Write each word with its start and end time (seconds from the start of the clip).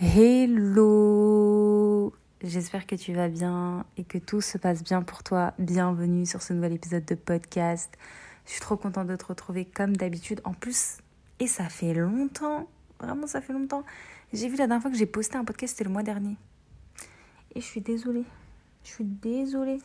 Hello 0.00 1.34
J'espère 2.40 2.86
que 2.86 2.94
tu 2.94 3.14
vas 3.14 3.26
bien 3.28 3.84
et 3.96 4.04
que 4.04 4.18
tout 4.18 4.40
se 4.40 4.56
passe 4.56 4.84
bien 4.84 5.02
pour 5.02 5.24
toi. 5.24 5.54
Bienvenue 5.58 6.24
sur 6.24 6.40
ce 6.40 6.52
nouvel 6.52 6.74
épisode 6.74 7.04
de 7.04 7.16
podcast. 7.16 7.92
Je 8.46 8.52
suis 8.52 8.60
trop 8.60 8.76
contente 8.76 9.08
de 9.08 9.16
te 9.16 9.24
retrouver 9.24 9.64
comme 9.64 9.96
d'habitude. 9.96 10.40
En 10.44 10.52
plus, 10.54 10.98
et 11.40 11.48
ça 11.48 11.68
fait 11.68 11.94
longtemps, 11.94 12.68
vraiment 13.00 13.26
ça 13.26 13.40
fait 13.40 13.52
longtemps. 13.52 13.82
J'ai 14.32 14.46
vu 14.46 14.52
la 14.52 14.68
dernière 14.68 14.82
fois 14.82 14.92
que 14.92 14.96
j'ai 14.96 15.06
posté 15.06 15.36
un 15.36 15.44
podcast, 15.44 15.72
c'était 15.72 15.88
le 15.88 15.92
mois 15.92 16.04
dernier. 16.04 16.36
Et 17.56 17.60
je 17.60 17.66
suis 17.66 17.80
désolée. 17.80 18.24
Je 18.84 18.90
suis 18.90 19.04
désolée. 19.04 19.80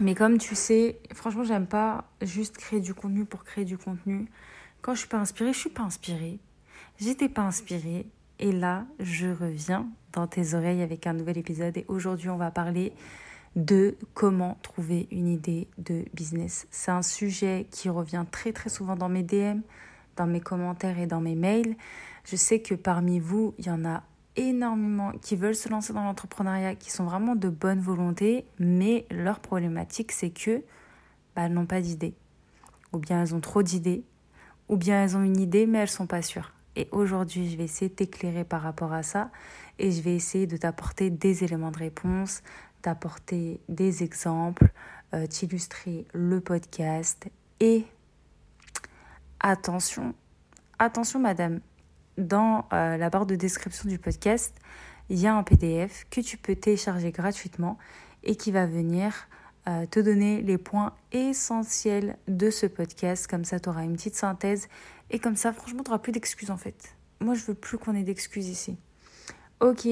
Mais 0.00 0.16
comme 0.16 0.38
tu 0.38 0.56
sais, 0.56 0.98
franchement, 1.14 1.44
j'aime 1.44 1.68
pas 1.68 2.10
juste 2.22 2.56
créer 2.56 2.80
du 2.80 2.92
contenu 2.92 3.24
pour 3.24 3.44
créer 3.44 3.64
du 3.64 3.78
contenu. 3.78 4.26
Quand 4.82 4.94
je 4.94 4.98
suis 4.98 5.08
pas 5.08 5.18
inspirée, 5.18 5.52
je 5.52 5.58
suis 5.60 5.70
pas 5.70 5.84
inspirée. 5.84 6.40
J'étais 6.98 7.28
pas 7.28 7.42
inspirée. 7.42 8.08
Et 8.38 8.52
là, 8.52 8.86
je 8.98 9.28
reviens 9.28 9.88
dans 10.12 10.26
tes 10.26 10.54
oreilles 10.54 10.82
avec 10.82 11.06
un 11.06 11.12
nouvel 11.14 11.38
épisode. 11.38 11.76
Et 11.76 11.84
aujourd'hui, 11.88 12.28
on 12.28 12.36
va 12.36 12.50
parler 12.50 12.92
de 13.56 13.96
comment 14.12 14.58
trouver 14.62 15.08
une 15.10 15.28
idée 15.28 15.68
de 15.78 16.04
business. 16.14 16.66
C'est 16.70 16.90
un 16.90 17.02
sujet 17.02 17.66
qui 17.70 17.88
revient 17.88 18.24
très 18.30 18.52
très 18.52 18.68
souvent 18.68 18.96
dans 18.96 19.08
mes 19.08 19.22
DM, 19.22 19.60
dans 20.16 20.26
mes 20.26 20.40
commentaires 20.40 20.98
et 20.98 21.06
dans 21.06 21.20
mes 21.20 21.34
mails. 21.34 21.74
Je 22.24 22.36
sais 22.36 22.60
que 22.60 22.74
parmi 22.74 23.18
vous, 23.18 23.54
il 23.58 23.66
y 23.66 23.70
en 23.70 23.84
a 23.86 24.02
énormément 24.36 25.12
qui 25.22 25.36
veulent 25.36 25.54
se 25.54 25.70
lancer 25.70 25.94
dans 25.94 26.04
l'entrepreneuriat, 26.04 26.74
qui 26.74 26.90
sont 26.90 27.04
vraiment 27.04 27.34
de 27.34 27.48
bonne 27.48 27.80
volonté, 27.80 28.44
mais 28.58 29.06
leur 29.10 29.40
problématique, 29.40 30.12
c'est 30.12 30.30
que 30.30 30.62
bah, 31.34 31.48
n'ont 31.48 31.66
pas 31.66 31.80
d'idée. 31.80 32.14
Ou 32.92 32.98
bien 32.98 33.22
elles 33.22 33.34
ont 33.34 33.40
trop 33.40 33.62
d'idées, 33.62 34.04
ou 34.68 34.76
bien 34.76 35.02
elles 35.02 35.16
ont 35.16 35.22
une 35.22 35.40
idée, 35.40 35.66
mais 35.66 35.78
elles 35.78 35.84
ne 35.84 35.88
sont 35.88 36.06
pas 36.06 36.20
sûres. 36.20 36.52
Et 36.76 36.88
aujourd'hui, 36.92 37.50
je 37.50 37.56
vais 37.56 37.64
essayer 37.64 37.88
de 37.88 37.94
t'éclairer 37.94 38.44
par 38.44 38.60
rapport 38.60 38.92
à 38.92 39.02
ça. 39.02 39.30
Et 39.78 39.90
je 39.90 40.02
vais 40.02 40.14
essayer 40.14 40.46
de 40.46 40.56
t'apporter 40.56 41.10
des 41.10 41.42
éléments 41.42 41.70
de 41.70 41.78
réponse, 41.78 42.42
t'apporter 42.82 43.60
des 43.68 44.02
exemples, 44.02 44.68
euh, 45.14 45.26
t'illustrer 45.26 46.06
le 46.12 46.40
podcast. 46.40 47.28
Et 47.60 47.86
attention, 49.40 50.14
attention 50.78 51.18
madame, 51.18 51.60
dans 52.18 52.66
euh, 52.72 52.96
la 52.96 53.10
barre 53.10 53.26
de 53.26 53.34
description 53.34 53.88
du 53.88 53.98
podcast, 53.98 54.54
il 55.08 55.18
y 55.18 55.26
a 55.26 55.34
un 55.34 55.42
PDF 55.42 56.06
que 56.10 56.20
tu 56.20 56.36
peux 56.36 56.56
télécharger 56.56 57.10
gratuitement 57.10 57.78
et 58.22 58.36
qui 58.36 58.50
va 58.50 58.66
venir 58.66 59.28
te 59.90 60.00
donner 60.00 60.42
les 60.42 60.58
points 60.58 60.92
essentiels 61.12 62.16
de 62.28 62.50
ce 62.50 62.66
podcast. 62.66 63.26
Comme 63.26 63.44
ça, 63.44 63.58
tu 63.58 63.68
auras 63.68 63.84
une 63.84 63.94
petite 63.96 64.14
synthèse 64.14 64.68
et 65.10 65.18
comme 65.18 65.36
ça, 65.36 65.52
franchement, 65.52 65.82
tu 65.82 65.90
n'auras 65.90 65.98
plus 65.98 66.12
d'excuses 66.12 66.50
en 66.50 66.56
fait. 66.56 66.94
Moi, 67.20 67.34
je 67.34 67.44
veux 67.44 67.54
plus 67.54 67.78
qu'on 67.78 67.94
ait 67.94 68.02
d'excuses 68.02 68.48
ici. 68.48 68.76
Ok. 69.60 69.88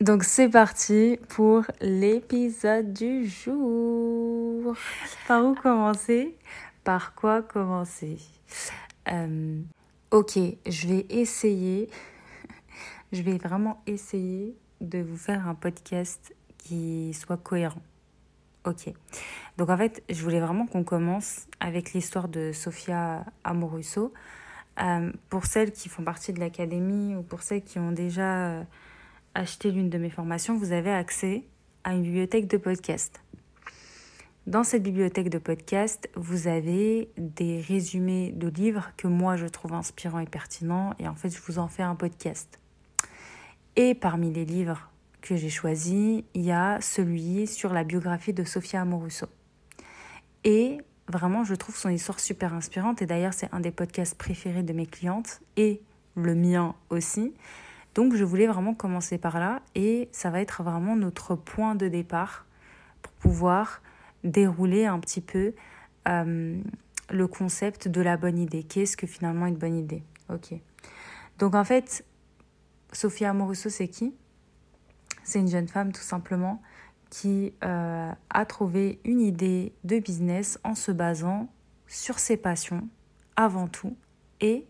Donc 0.00 0.24
c'est 0.24 0.48
parti 0.48 1.18
pour 1.28 1.64
l'épisode 1.80 2.92
du 2.92 3.26
jour. 3.26 4.74
Par 5.26 5.44
où 5.44 5.54
commencer? 5.54 6.36
Par 6.84 7.14
quoi 7.14 7.42
commencer? 7.42 8.18
Euh, 9.10 9.60
Ok, 10.12 10.40
je 10.66 10.88
vais 10.88 11.06
essayer, 11.08 11.88
je 13.12 13.22
vais 13.22 13.38
vraiment 13.38 13.80
essayer 13.86 14.56
de 14.80 14.98
vous 14.98 15.16
faire 15.16 15.46
un 15.46 15.54
podcast 15.54 16.34
qui 16.58 17.14
soit 17.14 17.36
cohérent. 17.36 17.80
Ok. 18.64 18.92
Donc 19.56 19.70
en 19.70 19.76
fait, 19.76 20.02
je 20.10 20.22
voulais 20.22 20.40
vraiment 20.40 20.66
qu'on 20.66 20.84
commence 20.84 21.46
avec 21.60 21.92
l'histoire 21.92 22.28
de 22.28 22.52
Sofia 22.52 23.24
Amoruso. 23.44 24.12
Euh, 24.80 25.12
pour 25.28 25.46
celles 25.46 25.72
qui 25.72 25.88
font 25.88 26.04
partie 26.04 26.32
de 26.32 26.40
l'académie 26.40 27.14
ou 27.14 27.22
pour 27.22 27.42
celles 27.42 27.62
qui 27.62 27.78
ont 27.78 27.92
déjà 27.92 28.48
euh, 28.48 28.62
acheté 29.34 29.70
l'une 29.70 29.90
de 29.90 29.98
mes 29.98 30.10
formations, 30.10 30.56
vous 30.56 30.72
avez 30.72 30.92
accès 30.92 31.44
à 31.84 31.94
une 31.94 32.02
bibliothèque 32.02 32.46
de 32.46 32.56
podcasts. 32.56 33.20
Dans 34.46 34.64
cette 34.64 34.82
bibliothèque 34.82 35.28
de 35.28 35.38
podcasts, 35.38 36.08
vous 36.16 36.48
avez 36.48 37.10
des 37.18 37.60
résumés 37.60 38.32
de 38.32 38.48
livres 38.48 38.90
que 38.96 39.06
moi 39.06 39.36
je 39.36 39.46
trouve 39.46 39.74
inspirants 39.74 40.18
et 40.18 40.26
pertinents 40.26 40.94
et 40.98 41.08
en 41.08 41.14
fait 41.14 41.30
je 41.30 41.40
vous 41.42 41.58
en 41.58 41.68
fais 41.68 41.82
un 41.82 41.94
podcast. 41.94 42.58
Et 43.76 43.94
parmi 43.94 44.32
les 44.32 44.44
livres 44.44 44.89
que 45.20 45.36
j'ai 45.36 45.50
choisi, 45.50 46.24
il 46.34 46.42
y 46.42 46.52
a 46.52 46.80
celui 46.80 47.46
sur 47.46 47.72
la 47.72 47.84
biographie 47.84 48.32
de 48.32 48.44
Sofia 48.44 48.80
Amoruso. 48.82 49.26
Et 50.44 50.78
vraiment, 51.08 51.44
je 51.44 51.54
trouve 51.54 51.76
son 51.76 51.88
histoire 51.90 52.20
super 52.20 52.54
inspirante. 52.54 53.02
Et 53.02 53.06
d'ailleurs, 53.06 53.34
c'est 53.34 53.48
un 53.52 53.60
des 53.60 53.70
podcasts 53.70 54.16
préférés 54.16 54.62
de 54.62 54.72
mes 54.72 54.86
clientes 54.86 55.40
et 55.56 55.82
le 56.14 56.34
mien 56.34 56.74
aussi. 56.88 57.34
Donc, 57.94 58.14
je 58.14 58.24
voulais 58.24 58.46
vraiment 58.46 58.74
commencer 58.74 59.18
par 59.18 59.38
là. 59.38 59.62
Et 59.74 60.08
ça 60.12 60.30
va 60.30 60.40
être 60.40 60.62
vraiment 60.62 60.96
notre 60.96 61.34
point 61.34 61.74
de 61.74 61.88
départ 61.88 62.46
pour 63.02 63.12
pouvoir 63.12 63.82
dérouler 64.24 64.86
un 64.86 64.98
petit 65.00 65.20
peu 65.20 65.54
euh, 66.08 66.60
le 67.10 67.26
concept 67.26 67.88
de 67.88 68.00
la 68.00 68.16
bonne 68.16 68.38
idée. 68.38 68.62
Qu'est-ce 68.62 68.96
que 68.96 69.06
finalement 69.06 69.46
une 69.46 69.56
bonne 69.56 69.76
idée? 69.76 70.02
Ok. 70.32 70.54
Donc, 71.38 71.54
en 71.54 71.64
fait, 71.64 72.04
Sofia 72.92 73.30
Amoruso, 73.30 73.68
c'est 73.68 73.88
qui? 73.88 74.14
C'est 75.24 75.38
une 75.38 75.48
jeune 75.48 75.68
femme 75.68 75.92
tout 75.92 76.02
simplement 76.02 76.62
qui 77.10 77.52
euh, 77.64 78.12
a 78.30 78.46
trouvé 78.46 79.00
une 79.04 79.20
idée 79.20 79.72
de 79.84 79.98
business 79.98 80.58
en 80.64 80.74
se 80.74 80.92
basant 80.92 81.48
sur 81.86 82.18
ses 82.18 82.36
passions 82.36 82.88
avant 83.36 83.66
tout 83.66 83.96
et 84.40 84.66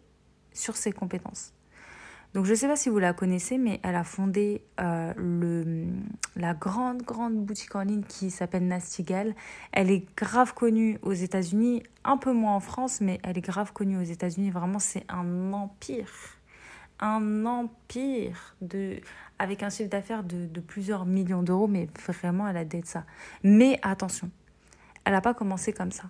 sur 0.52 0.76
ses 0.76 0.92
compétences. 0.92 1.52
Donc 2.32 2.44
je 2.44 2.52
ne 2.52 2.56
sais 2.56 2.68
pas 2.68 2.76
si 2.76 2.88
vous 2.88 3.00
la 3.00 3.12
connaissez, 3.12 3.58
mais 3.58 3.80
elle 3.82 3.96
a 3.96 4.04
fondé 4.04 4.62
euh, 4.80 5.12
le, 5.16 5.86
la 6.36 6.54
grande, 6.54 7.02
grande 7.02 7.34
boutique 7.44 7.74
en 7.74 7.82
ligne 7.82 8.04
qui 8.04 8.30
s'appelle 8.30 8.66
Nastigal. 8.66 9.34
Elle 9.72 9.90
est 9.90 10.06
grave 10.16 10.54
connue 10.54 10.98
aux 11.02 11.12
États-Unis, 11.12 11.82
un 12.04 12.16
peu 12.16 12.32
moins 12.32 12.54
en 12.54 12.60
France, 12.60 13.00
mais 13.00 13.18
elle 13.24 13.36
est 13.36 13.42
grave 13.42 13.72
connue 13.72 13.98
aux 13.98 14.04
États-Unis. 14.04 14.50
Vraiment, 14.50 14.78
c'est 14.78 15.04
un 15.08 15.52
empire. 15.52 16.39
Un 17.00 17.46
empire 17.46 18.56
de, 18.60 19.00
avec 19.38 19.62
un 19.62 19.70
chiffre 19.70 19.88
d'affaires 19.88 20.22
de, 20.22 20.60
plusieurs 20.60 21.06
millions 21.06 21.42
d'euros, 21.42 21.66
mais 21.66 21.88
vraiment, 22.06 22.46
elle 22.46 22.58
a 22.58 22.64
de 22.64 22.80
ça. 22.84 23.04
Mais 23.42 23.78
attention, 23.82 24.30
elle 25.04 25.12
n'a 25.12 25.20
pas 25.20 25.34
commencé 25.34 25.72
comme 25.72 25.92
ça. 25.92 26.04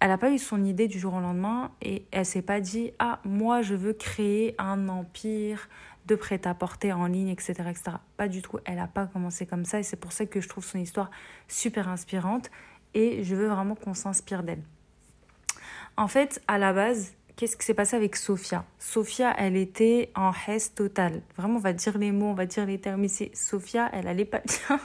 Elle 0.00 0.08
n'a 0.08 0.18
pas 0.18 0.30
eu 0.30 0.38
son 0.38 0.62
idée 0.64 0.86
du 0.86 0.98
jour 0.98 1.14
au 1.14 1.20
lendemain 1.20 1.70
et 1.80 2.04
elle 2.10 2.26
s'est 2.26 2.42
pas 2.42 2.60
dit 2.60 2.92
Ah, 2.98 3.20
moi, 3.24 3.62
je 3.62 3.74
veux 3.74 3.94
créer 3.94 4.54
un 4.58 4.88
empire 4.88 5.68
de 6.06 6.14
prêt-à-porter 6.14 6.92
en 6.92 7.06
ligne, 7.06 7.28
etc., 7.28 7.54
etc. 7.70 7.96
Pas 8.16 8.28
du 8.28 8.42
tout. 8.42 8.58
Elle 8.66 8.76
n'a 8.76 8.88
pas 8.88 9.06
commencé 9.06 9.46
comme 9.46 9.64
ça 9.64 9.78
et 9.78 9.82
c'est 9.82 9.96
pour 9.96 10.12
ça 10.12 10.26
que 10.26 10.40
je 10.40 10.48
trouve 10.48 10.64
son 10.64 10.78
histoire 10.78 11.10
super 11.48 11.88
inspirante 11.88 12.50
et 12.92 13.24
je 13.24 13.34
veux 13.34 13.48
vraiment 13.48 13.74
qu'on 13.74 13.94
s'inspire 13.94 14.42
d'elle. 14.42 14.62
En 15.96 16.08
fait, 16.08 16.42
à 16.48 16.58
la 16.58 16.72
base, 16.72 17.14
qu'est-ce 17.36 17.56
qui 17.56 17.64
s'est 17.64 17.74
passé 17.74 17.96
avec 17.96 18.16
Sophia? 18.16 18.64
Sophia, 18.78 19.34
elle 19.38 19.56
était 19.56 20.10
en 20.14 20.32
haisse 20.46 20.74
totale. 20.74 21.22
Vraiment, 21.36 21.56
on 21.56 21.60
va 21.60 21.72
dire 21.72 21.98
les 21.98 22.12
mots, 22.12 22.26
on 22.26 22.34
va 22.34 22.46
dire 22.46 22.66
les 22.66 22.80
termes 22.80 23.04
ici. 23.04 23.30
Sophia, 23.34 23.90
elle 23.92 24.06
allait 24.06 24.24
pas 24.24 24.40
bien. 24.40 24.80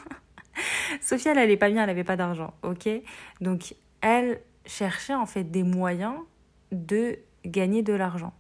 Sophia, 1.02 1.32
elle 1.32 1.40
allait 1.40 1.58
pas 1.58 1.70
bien, 1.70 1.84
elle 1.84 1.90
avait 1.90 2.04
pas 2.04 2.18
d'argent, 2.18 2.54
ok? 2.64 2.90
Donc, 3.42 3.76
elle 4.02 4.42
cherchait 4.66 5.16
en 5.16 5.26
fait 5.26 5.44
des 5.44 5.64
moyens 5.64 6.16
de 6.72 7.20
gagner 7.46 7.82
de 7.82 7.94
l'argent. 7.94 8.34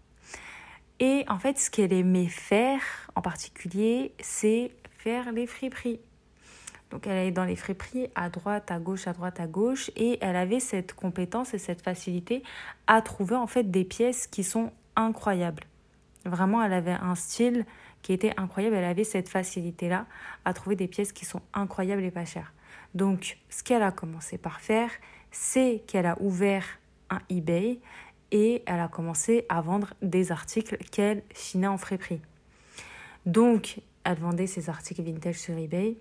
Et 0.99 1.23
en 1.29 1.39
fait, 1.39 1.57
ce 1.57 1.69
qu'elle 1.69 1.93
aimait 1.93 2.27
faire 2.27 2.81
en 3.15 3.21
particulier, 3.21 4.13
c'est 4.19 4.71
faire 4.97 5.31
les 5.31 5.47
friperies. 5.47 5.99
Donc 6.91 7.05
elle 7.05 7.17
allait 7.17 7.31
dans 7.31 7.45
les 7.45 7.55
friperies 7.55 8.09
à 8.15 8.29
droite, 8.29 8.71
à 8.71 8.79
gauche, 8.79 9.07
à 9.07 9.13
droite, 9.13 9.39
à 9.39 9.47
gauche 9.47 9.91
et 9.95 10.17
elle 10.21 10.35
avait 10.35 10.59
cette 10.59 10.93
compétence 10.93 11.53
et 11.53 11.59
cette 11.59 11.81
facilité 11.81 12.43
à 12.87 13.01
trouver 13.01 13.35
en 13.35 13.47
fait 13.47 13.69
des 13.69 13.83
pièces 13.83 14.25
qui 14.27 14.43
sont 14.43 14.71
incroyables. 14.95 15.63
Vraiment, 16.25 16.63
elle 16.63 16.73
avait 16.73 16.91
un 16.91 17.15
style 17.15 17.65
qui 18.01 18.13
était 18.13 18.33
incroyable, 18.37 18.75
elle 18.75 18.85
avait 18.85 19.03
cette 19.03 19.29
facilité-là 19.29 20.05
à 20.45 20.53
trouver 20.53 20.75
des 20.75 20.87
pièces 20.87 21.13
qui 21.13 21.25
sont 21.25 21.41
incroyables 21.53 22.03
et 22.03 22.11
pas 22.11 22.25
chères. 22.25 22.53
Donc 22.95 23.37
ce 23.49 23.63
qu'elle 23.63 23.83
a 23.83 23.91
commencé 23.91 24.37
par 24.37 24.59
faire, 24.59 24.89
c'est 25.31 25.83
qu'elle 25.85 26.07
a 26.07 26.17
ouvert 26.21 26.65
un 27.09 27.19
eBay 27.29 27.79
et 28.31 28.63
elle 28.65 28.79
a 28.79 28.87
commencé 28.87 29.45
à 29.49 29.61
vendre 29.61 29.93
des 30.01 30.31
articles 30.31 30.77
qu'elle 30.91 31.23
chinait 31.33 31.67
en 31.67 31.77
friperie. 31.77 32.21
Donc, 33.25 33.81
elle 34.03 34.17
vendait 34.17 34.47
ses 34.47 34.69
articles 34.69 35.01
vintage 35.01 35.35
sur 35.35 35.57
eBay 35.57 35.97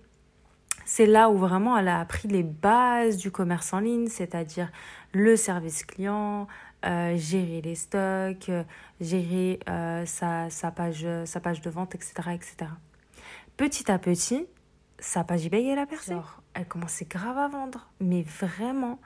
c'est 0.89 1.05
là 1.05 1.29
où 1.29 1.37
vraiment 1.37 1.77
elle 1.77 1.87
a 1.87 1.99
appris 1.99 2.27
les 2.27 2.41
bases 2.41 3.15
du 3.17 3.29
commerce 3.29 3.73
en 3.73 3.79
ligne, 3.79 4.07
c'est-à-dire 4.07 4.71
le 5.13 5.35
service 5.35 5.83
client, 5.83 6.47
euh, 6.83 7.15
gérer 7.15 7.61
les 7.61 7.75
stocks, 7.75 8.49
euh, 8.49 8.63
gérer 8.99 9.59
euh, 9.69 10.03
sa, 10.07 10.49
sa, 10.49 10.71
page, 10.71 11.05
sa 11.25 11.39
page 11.39 11.61
de 11.61 11.69
vente, 11.69 11.93
etc., 11.93 12.13
etc. 12.33 12.71
Petit 13.55 13.91
à 13.91 13.99
petit, 13.99 14.47
sa 14.97 15.23
page 15.23 15.45
eBay, 15.45 15.63
elle 15.65 15.77
a 15.77 15.85
percé. 15.85 16.15
elle 16.55 16.67
commençait 16.67 17.05
grave 17.05 17.37
à 17.37 17.47
vendre, 17.47 17.87
mais 17.99 18.23
vraiment. 18.23 18.99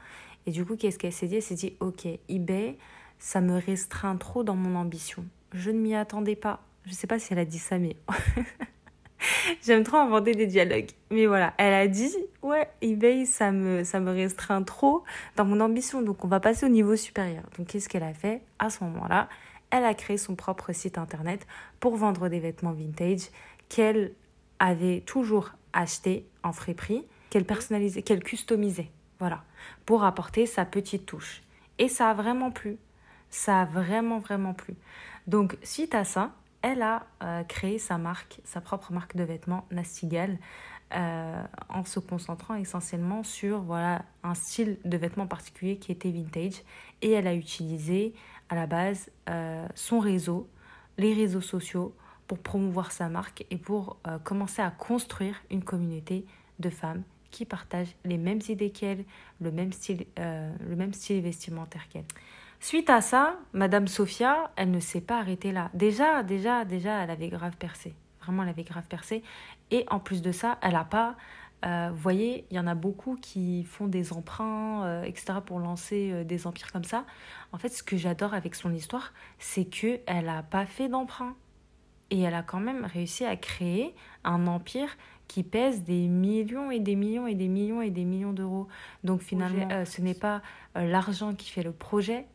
Et 0.46 0.52
du 0.52 0.64
coup, 0.64 0.78
qu'est-ce 0.78 0.98
qu'elle 0.98 1.12
s'est 1.12 1.28
dit? 1.28 1.36
Elle 1.36 1.42
s'est 1.42 1.56
dit, 1.56 1.76
ok, 1.82 2.08
eBay, 2.30 2.78
ça 3.20 3.42
me 3.42 3.58
restreint 3.58 4.16
trop 4.16 4.46
dans 4.46 4.56
mon 4.56 4.78
ambition. 4.78 5.26
Je 5.52 5.70
ne 5.70 5.80
m'y 5.80 5.96
attendais 5.96 6.38
pas. 6.38 6.62
Je 6.86 6.94
sais 6.94 7.08
pas 7.08 7.20
si 7.20 7.34
elle 7.34 7.40
a 7.40 7.46
dit 7.46 7.60
ça, 7.60 7.78
mais 7.78 7.98
j'aime 9.66 9.84
trop 9.84 9.98
inventer 9.98 10.34
des 10.34 10.48
dialogues. 10.48 10.90
Mais 11.12 11.26
voilà, 11.26 11.54
elle 11.58 11.74
a 11.74 11.88
dit 11.88 12.16
ouais, 12.42 12.70
eBay, 12.82 13.26
ça 13.26 13.52
me, 13.52 13.84
ça 13.84 14.00
me 14.00 14.12
restreint 14.12 14.64
trop 14.64 15.04
dans 15.36 15.46
mon 15.46 15.60
ambition, 15.60 16.02
donc 16.02 16.24
on 16.24 16.28
va 16.28 16.40
passer 16.40 16.66
au 16.66 16.70
niveau 16.70 16.96
supérieur. 16.96 17.44
Donc 17.58 17.68
qu'est-ce 17.68 17.90
qu'elle 17.90 18.04
a 18.04 18.14
fait? 18.14 18.42
À 18.60 18.70
ce 18.70 18.84
moment-là 18.84 19.30
Elle 19.72 19.86
a 19.86 19.94
créé 19.94 20.18
son 20.18 20.36
propre 20.36 20.72
site 20.74 20.98
internet 20.98 21.46
pour 21.80 21.96
vendre 21.96 22.30
des 22.30 22.40
vêtements 22.40 22.74
vintage 22.74 23.30
qu'elle 23.70 24.14
avait 24.60 25.02
toujours 25.02 25.52
achetés 25.74 26.26
en 26.44 26.54
frais 26.54 26.74
prix, 26.74 27.06
qu'elle 27.30 27.46
personnalisait, 27.46 28.04
qu'elle 28.04 28.24
customisait. 28.24 28.92
Voilà, 29.20 29.44
pour 29.86 30.04
apporter 30.04 30.46
sa 30.46 30.66
petite 30.66 31.06
touche. 31.06 31.42
Et 31.80 31.88
ça 31.88 32.10
a 32.10 32.14
vraiment 32.14 32.52
plu. 32.52 32.78
Ça 33.30 33.62
a 33.62 33.66
vraiment, 33.66 34.20
vraiment 34.20 34.54
plu. 34.54 34.76
Donc, 35.28 35.58
suite 35.64 35.96
à 35.96 36.04
ça, 36.04 36.32
elle 36.64 36.82
a 36.82 37.06
euh, 37.22 37.44
créé 37.44 37.78
sa 37.78 38.00
marque, 38.00 38.40
sa 38.46 38.62
propre 38.62 38.92
marque 38.94 39.16
de 39.16 39.24
vêtements, 39.24 39.66
Nastigal, 39.70 40.40
euh, 40.96 41.44
en 41.70 41.84
se 41.84 42.00
concentrant 42.00 42.56
essentiellement 42.56 43.24
sur 43.24 43.62
voilà, 43.62 44.06
un 44.24 44.34
style 44.34 44.78
de 44.86 44.98
vêtements 44.98 45.28
particulier 45.28 45.78
qui 45.78 45.92
était 45.92 46.10
vintage. 46.10 46.64
Et 47.02 47.12
elle 47.12 47.28
a 47.28 47.36
utilisé 47.36 48.14
à 48.50 48.56
la 48.56 48.66
base 48.66 49.12
euh, 49.30 49.68
son 49.76 50.00
réseau, 50.00 50.50
les 50.98 51.14
réseaux 51.14 51.42
sociaux, 51.42 51.94
pour 52.28 52.40
promouvoir 52.40 52.94
sa 52.94 53.10
marque 53.10 53.46
et 53.52 53.58
pour 53.58 53.98
commencer 54.24 54.62
à 54.62 54.72
construire 54.72 55.36
une 55.52 55.62
communauté 55.62 56.26
de 56.60 56.70
femmes 56.70 57.04
qui 57.32 57.44
partagent 57.44 57.96
les 58.06 58.18
mêmes 58.18 58.40
idées 58.48 58.72
qu'elle, 58.72 59.04
le 59.42 59.52
même 59.52 59.74
style, 59.74 60.06
le 60.18 60.76
même 60.76 60.94
style 60.94 61.22
vestimentaire 61.22 61.90
qu'elle. 61.90 62.06
Suite 62.64 62.90
à 62.90 63.02
ça, 63.02 63.36
Madame 63.52 63.90
Sophia, 63.90 64.50
elle 64.56 64.72
ne 64.72 64.80
s'est 64.80 65.02
pas 65.02 65.20
arrêtée 65.20 65.52
là. 65.52 65.70
Déjà, 65.74 66.24
déjà, 66.24 66.64
déjà, 66.64 67.04
elle 67.04 67.10
avait 67.10 67.28
grave 67.28 67.58
percé. 67.58 67.94
Vraiment, 68.22 68.44
elle 68.44 68.50
avait 68.50 68.64
grave 68.64 68.86
percé. 68.88 69.22
Et 69.70 69.84
en 69.90 70.00
plus 70.00 70.22
de 70.22 70.32
ça, 70.32 70.60
elle 70.62 70.72
n'a 70.72 70.86
pas... 70.86 71.18
Euh, 71.66 71.90
vous 71.92 72.02
voyez, 72.02 72.46
il 72.52 72.56
y 72.56 72.60
en 72.62 72.66
a 72.66 72.74
beaucoup 72.74 73.18
qui 73.18 73.66
font 73.66 73.88
des 73.88 74.14
emprunts, 74.14 74.86
euh, 74.86 75.04
etc., 75.04 75.40
pour 75.46 75.60
lancer 75.60 76.12
euh, 76.14 76.24
des 76.24 76.48
empires 76.48 76.72
comme 76.72 76.86
ça. 76.86 77.04
En 77.52 77.58
fait, 77.58 77.68
ce 77.68 77.84
que 77.84 77.98
j'adore 77.98 78.34
avec 78.34 78.56
son 78.56 78.74
histoire, 78.74 79.12
c'est 79.40 79.66
qu'elle 79.66 80.24
n'a 80.24 80.42
pas 80.42 80.66
fait 80.66 80.88
d'emprunt. 80.88 81.36
Et 82.12 82.22
elle 82.22 82.34
a 82.34 82.44
quand 82.44 82.62
même 82.62 82.86
réussi 82.86 83.26
à 83.26 83.36
créer 83.36 83.94
un 84.24 84.48
empire 84.48 84.96
qui 85.28 85.44
pèse 85.44 85.84
des 85.84 86.08
millions 86.08 86.72
et 86.72 86.80
des 86.80 86.96
millions 86.96 87.28
et 87.28 87.36
des 87.36 87.50
millions 87.50 87.82
et 87.82 87.90
des 87.90 88.06
millions 88.06 88.32
d'euros. 88.32 88.70
Donc 89.04 89.22
finalement, 89.22 89.84
ce 89.84 90.02
n'est 90.02 90.14
pas 90.14 90.42
l'argent 90.76 91.34
qui 91.34 91.50
fait 91.50 91.64
le 91.64 91.72
projet, 91.72 92.28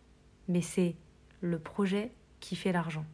mais 0.49 0.63
c'est 0.63 0.97
le 1.41 1.59
projet 1.59 2.11
qui 2.41 2.57
fait 2.57 2.73
l'argent. 2.73 3.05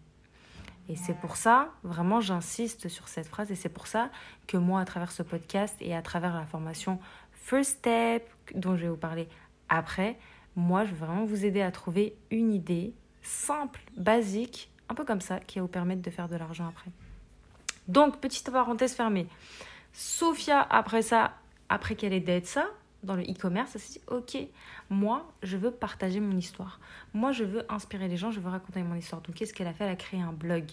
Et 0.89 0.97
c'est 0.97 1.15
pour 1.15 1.37
ça, 1.37 1.71
vraiment, 1.83 2.21
j'insiste 2.21 2.89
sur 2.89 3.09
cette 3.09 3.27
phrase 3.27 3.51
et 3.51 3.55
c'est 3.55 3.71
pour 3.71 3.87
ça 3.87 4.11
que 4.47 4.57
moi, 4.57 4.81
à 4.81 4.85
travers 4.85 5.13
ce 5.13 5.23
podcast 5.23 5.75
et 5.81 5.95
à 5.95 6.03
travers 6.03 6.35
la 6.35 6.45
formation 6.45 6.99
First 7.33 7.79
Step, 7.79 8.29
dont 8.55 8.77
je 8.77 8.83
vais 8.83 8.89
vous 8.89 8.97
parler 8.97 9.29
après, 9.69 10.19
moi, 10.57 10.85
je 10.85 10.91
veux 10.91 11.07
vraiment 11.07 11.25
vous 11.25 11.45
aider 11.45 11.63
à 11.63 11.71
trouver 11.71 12.17
une 12.31 12.53
idée 12.53 12.95
simple, 13.23 13.81
basique, 13.97 14.71
un 14.89 14.95
peu 14.95 15.05
comme 15.05 15.23
ça, 15.23 15.41
qui 15.41 15.59
va 15.59 15.63
vous 15.63 15.69
permettre 15.69 16.03
de 16.03 16.11
faire 16.11 16.29
de 16.29 16.37
l'argent 16.37 16.69
après. 16.69 16.91
Donc, 17.89 18.21
petite 18.21 18.51
parenthèse 18.51 18.95
fermée. 18.95 19.27
Sophia, 19.93 20.61
après 20.61 21.03
ça, 21.03 21.33
après 21.69 21.95
qu'elle 21.95 22.13
ait 22.13 22.21
d'être 22.21 22.47
ça, 22.47 22.67
dans 23.05 23.17
le 23.17 23.23
e-commerce, 23.23 23.77
dit, 23.77 24.01
ok, 24.09 24.37
moi, 24.91 25.31
je 25.43 25.57
veux 25.57 25.71
partager 25.71 26.21
mon 26.21 26.37
histoire. 26.37 26.81
Moi, 27.13 27.33
je 27.33 27.45
veux 27.45 27.65
inspirer 27.69 28.09
les 28.09 28.17
gens, 28.17 28.31
je 28.31 28.41
veux 28.41 28.49
raconter 28.49 28.83
mon 28.83 28.95
histoire. 28.95 29.23
Donc, 29.23 29.37
qu'est-ce 29.37 29.55
qu'elle 29.55 29.67
a 29.67 29.73
fait? 29.73 29.85
Elle 29.85 29.93
a 29.93 29.97
créé 29.97 30.21
un 30.21 30.33
blog. 30.33 30.65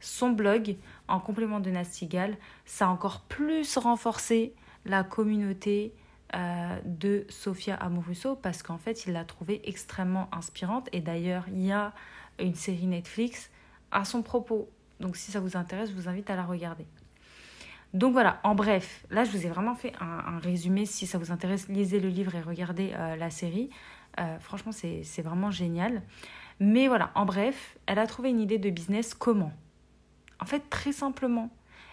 Son 0.00 0.30
blog, 0.30 0.76
en 1.08 1.20
complément 1.20 1.60
de 1.60 1.70
Nastigal, 1.70 2.36
ça 2.64 2.86
a 2.86 2.88
encore 2.88 3.20
plus 3.22 3.76
renforcé 3.76 4.54
la 4.84 5.04
communauté 5.04 5.94
euh, 6.34 6.78
de 6.84 7.26
Sophia 7.28 7.74
Amoruso 7.74 8.36
parce 8.36 8.62
qu'en 8.62 8.78
fait, 8.78 9.06
il 9.06 9.12
l'a 9.12 9.24
trouvée 9.24 9.60
extrêmement 9.64 10.28
inspirante. 10.32 10.88
Et 10.92 11.00
d'ailleurs, 11.00 11.44
il 11.48 11.66
y 11.66 11.72
a 11.72 11.92
une 12.38 12.54
série 12.54 12.86
Netflix 12.86 13.50
à 13.90 14.04
son 14.04 14.22
propos. 14.22 14.68
Donc, 14.98 15.16
si 15.16 15.30
ça 15.30 15.40
vous 15.40 15.56
intéresse, 15.56 15.90
je 15.90 15.94
vous 15.94 16.08
invite 16.08 16.30
à 16.30 16.36
la 16.36 16.44
regarder. 16.44 16.86
Donc 17.94 18.12
voilà, 18.12 18.40
en 18.42 18.54
bref, 18.54 19.04
là 19.10 19.24
je 19.24 19.30
vous 19.30 19.44
ai 19.44 19.48
vraiment 19.48 19.74
fait 19.74 19.92
un, 20.00 20.38
résumé. 20.38 20.86
Si 20.86 21.06
ça 21.06 21.18
vous 21.18 21.30
intéresse, 21.30 21.68
lisez 21.68 22.00
le 22.00 22.08
livre 22.08 22.34
et 22.34 22.40
regardez 22.40 22.92
euh, 22.94 23.16
la 23.16 23.30
série. 23.30 23.70
Euh, 24.18 24.38
franchement, 24.40 24.72
c'est 24.72 25.22
vraiment 25.22 25.50
génial. 25.50 26.02
Mais 26.60 26.88
voilà, 26.88 27.10
en 27.14 27.24
bref, 27.24 27.76
elle 27.86 27.98
a 27.98 28.06
trouvé 28.06 28.30
une 28.30 28.40
idée 28.40 28.58
de 28.58 28.70
business 28.70 29.14
comment? 29.14 29.52
En 30.40 30.44
fait, 30.44 30.70
très 30.70 30.92
simplement, 30.92 31.50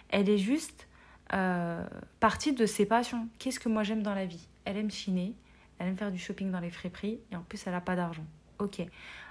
elle 0.08 0.28
est 0.28 0.38
juste 0.38 0.88
euh, 1.32 1.86
partie 2.18 2.52
de 2.52 2.66
ses 2.66 2.86
passions. 2.86 3.28
Qu'est-ce 3.38 3.60
que 3.60 3.68
moi 3.68 3.82
j'aime 3.82 4.02
dans 4.02 4.14
la 4.14 4.26
vie? 4.26 4.48
Elle 4.64 4.76
aime 4.76 4.90
chiner, 4.90 5.34
elle 5.78 5.88
aime 5.88 5.96
faire 5.96 6.12
du 6.12 6.18
shopping 6.18 6.50
dans 6.50 6.60
les 6.60 6.70
prix 6.70 7.20
et 7.30 7.36
en 7.36 7.42
plus 7.42 7.66
elle 7.66 7.72
n'a 7.72 7.80
pas 7.80 7.96
d'argent. 7.96 8.24
Ok. 8.58 8.82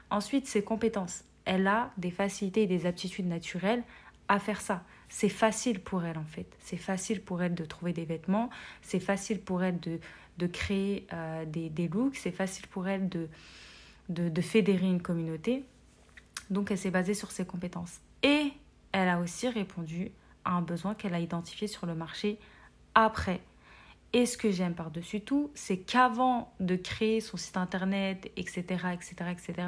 Ensuite, 0.10 0.48
ses 0.48 0.64
compétences. 0.64 1.24
Elle 1.46 1.68
a 1.68 1.92
des 1.98 2.12
facilités 2.12 2.64
et 2.64 2.68
des 2.68 2.86
aptitudes 2.86 3.28
naturelles 3.28 3.84
à 4.28 4.40
faire 4.40 4.62
ça. 4.62 4.84
C'est 5.10 5.30
facile 5.30 5.80
pour 5.80 6.04
elle 6.06 6.18
en 6.18 6.26
fait. 6.26 6.48
C'est 6.60 6.78
facile 6.78 7.22
pour 7.22 7.42
elle 7.42 7.56
de 7.56 7.66
trouver 7.66 7.94
des 7.94 8.06
vêtements, 8.06 8.50
c'est 8.82 9.00
facile 9.00 9.42
pour 9.42 9.64
elle 9.64 9.80
de, 9.80 10.00
de 10.38 10.48
créer 10.48 11.08
euh, 11.14 11.46
des, 11.46 11.70
des, 11.70 11.88
looks, 11.88 12.16
c'est 12.16 12.32
facile 12.32 12.68
pour 12.68 12.88
elle 12.88 13.10
de, 13.10 13.28
de, 14.10 14.30
de 14.30 14.42
fédérer 14.42 14.88
une 14.88 15.02
communauté. 15.02 15.66
Donc 16.50 16.72
elle 16.72 16.78
s'est 16.78 16.92
basée 16.92 17.14
sur 17.14 17.32
ses 17.32 17.46
compétences. 17.46 18.00
Et 18.24 18.52
elle 18.92 19.10
a 19.10 19.20
aussi 19.20 19.50
répondu 19.50 20.12
à 20.46 20.54
un 20.54 20.62
besoin 20.62 20.96
qu'elle 20.96 21.14
a 21.14 21.20
identifié 21.20 21.68
sur 21.68 21.86
le 21.86 21.96
marché 21.96 22.40
après. 22.96 23.42
Et 24.12 24.26
ce 24.26 24.38
que 24.38 24.50
j'aime 24.50 24.74
par-dessus 24.74 25.22
tout, 25.22 25.52
c'est 25.54 25.78
qu'avant 25.78 26.52
de 26.60 26.76
créer 26.76 27.22
son 27.22 27.38
site 27.38 27.58
internet, 27.58 28.32
etc., 28.38 28.64
etc., 28.94 29.16
etc., 29.32 29.68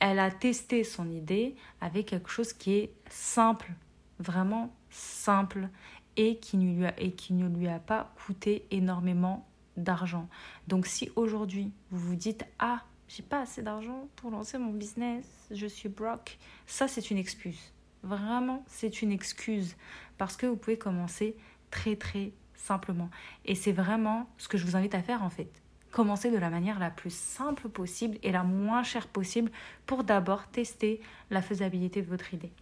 elle 0.00 0.18
a 0.18 0.32
testé 0.32 0.82
son 0.82 1.08
idée 1.10 1.54
avec 1.80 2.06
quelque 2.06 2.28
chose 2.28 2.52
qui 2.52 2.72
est 2.72 2.92
simple 3.08 3.70
vraiment 4.18 4.74
simple 4.90 5.68
et 6.16 6.38
qui, 6.38 6.56
ne 6.56 6.74
lui 6.74 6.86
a, 6.86 7.00
et 7.00 7.12
qui 7.12 7.32
ne 7.32 7.48
lui 7.48 7.68
a 7.68 7.78
pas 7.78 8.12
coûté 8.24 8.66
énormément 8.70 9.46
d'argent. 9.76 10.28
Donc 10.66 10.86
si 10.86 11.10
aujourd'hui 11.16 11.72
vous 11.90 12.00
vous 12.00 12.16
dites 12.16 12.44
ah 12.58 12.82
j'ai 13.08 13.22
pas 13.22 13.40
assez 13.40 13.62
d'argent 13.62 14.08
pour 14.16 14.30
lancer 14.30 14.58
mon 14.58 14.72
business, 14.72 15.24
je 15.50 15.66
suis 15.66 15.88
broke, 15.88 16.38
ça 16.66 16.88
c'est 16.88 17.10
une 17.10 17.18
excuse. 17.18 17.72
Vraiment, 18.02 18.64
c'est 18.68 19.02
une 19.02 19.10
excuse 19.10 19.76
parce 20.18 20.36
que 20.36 20.46
vous 20.46 20.56
pouvez 20.56 20.78
commencer 20.78 21.36
très 21.70 21.96
très 21.96 22.32
simplement. 22.54 23.08
Et 23.44 23.54
c'est 23.54 23.72
vraiment 23.72 24.28
ce 24.36 24.48
que 24.48 24.58
je 24.58 24.66
vous 24.66 24.76
invite 24.76 24.94
à 24.94 25.02
faire 25.02 25.22
en 25.22 25.30
fait. 25.30 25.50
Commencez 25.90 26.30
de 26.30 26.36
la 26.36 26.50
manière 26.50 26.78
la 26.78 26.90
plus 26.90 27.14
simple 27.14 27.68
possible 27.68 28.18
et 28.22 28.30
la 28.30 28.42
moins 28.42 28.82
chère 28.82 29.08
possible 29.08 29.50
pour 29.86 30.04
d'abord 30.04 30.46
tester 30.48 31.00
la 31.30 31.40
faisabilité 31.40 32.02
de 32.02 32.08
votre 32.08 32.34
idée. 32.34 32.52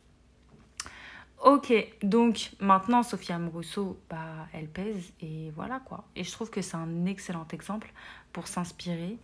Ok, 1.44 1.72
donc 2.02 2.52
maintenant 2.60 3.02
Sophia 3.02 3.36
Amoruso, 3.36 4.00
bah, 4.08 4.48
elle 4.52 4.68
pèse 4.68 5.12
et 5.20 5.50
voilà 5.54 5.80
quoi. 5.80 6.04
Et 6.16 6.24
je 6.24 6.32
trouve 6.32 6.50
que 6.50 6.62
c'est 6.62 6.76
un 6.76 7.04
excellent 7.04 7.46
exemple 7.52 7.92
pour 8.32 8.48
s'inspirer, 8.48 9.18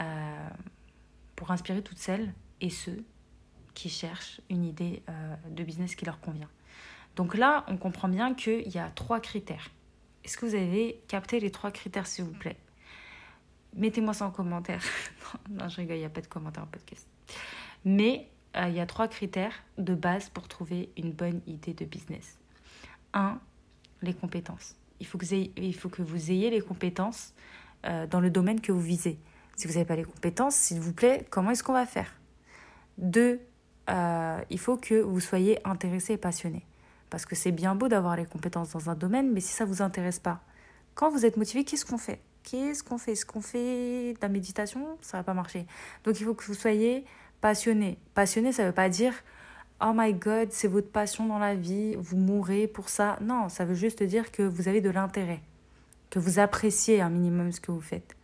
euh, 0.00 0.48
pour 1.36 1.50
inspirer 1.50 1.82
toutes 1.82 1.98
celles 1.98 2.34
et 2.60 2.70
ceux 2.70 3.02
qui 3.72 3.88
cherchent 3.88 4.40
une 4.50 4.64
idée 4.64 5.02
euh, 5.08 5.34
de 5.50 5.62
business 5.64 5.96
qui 5.96 6.04
leur 6.04 6.20
convient. 6.20 6.50
Donc 7.16 7.34
là, 7.34 7.64
on 7.68 7.76
comprend 7.76 8.08
bien 8.08 8.34
qu'il 8.34 8.68
y 8.68 8.78
a 8.78 8.90
trois 8.90 9.20
critères. 9.20 9.70
Est-ce 10.24 10.36
que 10.36 10.46
vous 10.46 10.54
avez 10.54 11.00
capté 11.08 11.40
les 11.40 11.50
trois 11.50 11.70
critères, 11.70 12.06
s'il 12.06 12.24
vous 12.24 12.32
plaît? 12.32 12.56
Mettez-moi 13.76 14.14
ça 14.14 14.26
en 14.26 14.30
commentaire. 14.30 14.82
non, 15.50 15.68
je 15.68 15.76
rigole, 15.76 15.96
il 15.96 16.00
n'y 16.00 16.04
a 16.04 16.10
pas 16.10 16.20
de 16.20 16.26
commentaire 16.26 16.62
en 16.62 16.66
podcast. 16.66 17.06
Mais 17.84 18.28
euh, 18.56 18.68
il 18.68 18.74
y 18.74 18.80
a 18.80 18.86
trois 18.86 19.08
critères 19.08 19.54
de 19.78 19.94
base 19.94 20.28
pour 20.30 20.48
trouver 20.48 20.90
une 20.96 21.12
bonne 21.12 21.40
idée 21.46 21.74
de 21.74 21.84
business. 21.84 22.38
Un, 23.12 23.38
les 24.02 24.14
compétences. 24.14 24.76
Il 25.00 25.06
faut 25.06 25.18
que, 25.18 26.02
vous 26.02 26.30
ayez, 26.30 26.50
les 26.50 26.60
compétences 26.60 27.34
euh, 27.84 28.06
dans 28.06 28.20
le 28.20 28.30
domaine 28.30 28.60
que 28.60 28.72
vous 28.72 28.80
visez. 28.80 29.18
Si 29.56 29.66
vous 29.66 29.74
n'avez 29.74 29.84
pas 29.84 29.96
les 29.96 30.04
compétences, 30.04 30.54
s'il 30.54 30.80
vous 30.80 30.92
plaît, 30.92 31.26
comment 31.30 31.50
est-ce 31.50 31.62
qu'on 31.62 31.72
va 31.72 31.86
faire? 31.86 32.12
Deux, 32.98 33.40
euh, 33.90 34.40
il 34.50 34.58
faut 34.58 34.76
que 34.76 34.94
vous 34.94 35.20
soyez 35.20 35.58
intéressé 35.66 36.14
et 36.14 36.16
passionné. 36.16 36.64
Parce 37.10 37.26
que 37.26 37.34
c'est 37.34 37.52
bien 37.52 37.74
beau 37.74 37.88
d'avoir 37.88 38.16
les 38.16 38.24
compétences 38.24 38.70
dans 38.70 38.90
un 38.90 38.94
domaine, 38.94 39.32
mais 39.32 39.40
si 39.40 39.52
ça 39.52 39.64
ne 39.64 39.68
vous 39.68 39.82
intéresse 39.82 40.18
pas, 40.18 40.40
quand 40.94 41.10
vous 41.10 41.26
êtes 41.26 41.36
motivé, 41.36 41.64
qu'est-ce 41.64 41.84
qu'on 41.84 41.98
fait? 41.98 42.20
Qu'est-ce 42.44 42.82
qu'on 42.82 42.98
fait? 42.98 43.12
Est-ce 43.12 43.26
qu'on 43.26 43.40
fait 43.40 44.14
de 44.14 44.18
la 44.20 44.28
méditation? 44.28 44.98
Ça 45.00 45.18
ne 45.18 45.20
va 45.20 45.24
pas 45.24 45.34
marcher. 45.34 45.66
Donc 46.04 46.20
il 46.20 46.24
faut 46.24 46.34
que 46.34 46.44
vous 46.44 46.54
soyez 46.54 47.04
passionné. 47.44 47.98
Passionné, 48.14 48.52
ça 48.52 48.62
ne 48.62 48.68
veut 48.68 48.74
pas 48.74 48.88
dire 48.88 49.12
Oh 49.82 49.92
my 49.94 50.14
god, 50.14 50.50
c'est 50.50 50.66
votre 50.66 50.90
passion 50.90 51.26
dans 51.26 51.38
la 51.38 51.54
vie, 51.54 51.94
vous 51.98 52.16
mourrez 52.16 52.66
pour 52.66 52.88
ça. 52.88 53.18
Non, 53.20 53.50
ça 53.50 53.66
veut 53.66 53.74
juste 53.74 54.02
dire 54.02 54.32
que 54.32 54.42
vous 54.42 54.66
avez 54.66 54.80
de 54.80 54.88
l'intérêt, 54.88 55.42
que 56.08 56.18
vous 56.18 56.38
appréciez 56.38 57.02
un 57.02 57.10
minimum 57.10 57.52
ce 57.52 57.60
que 57.60 57.70
vous 57.70 57.82
faites. 57.82 58.16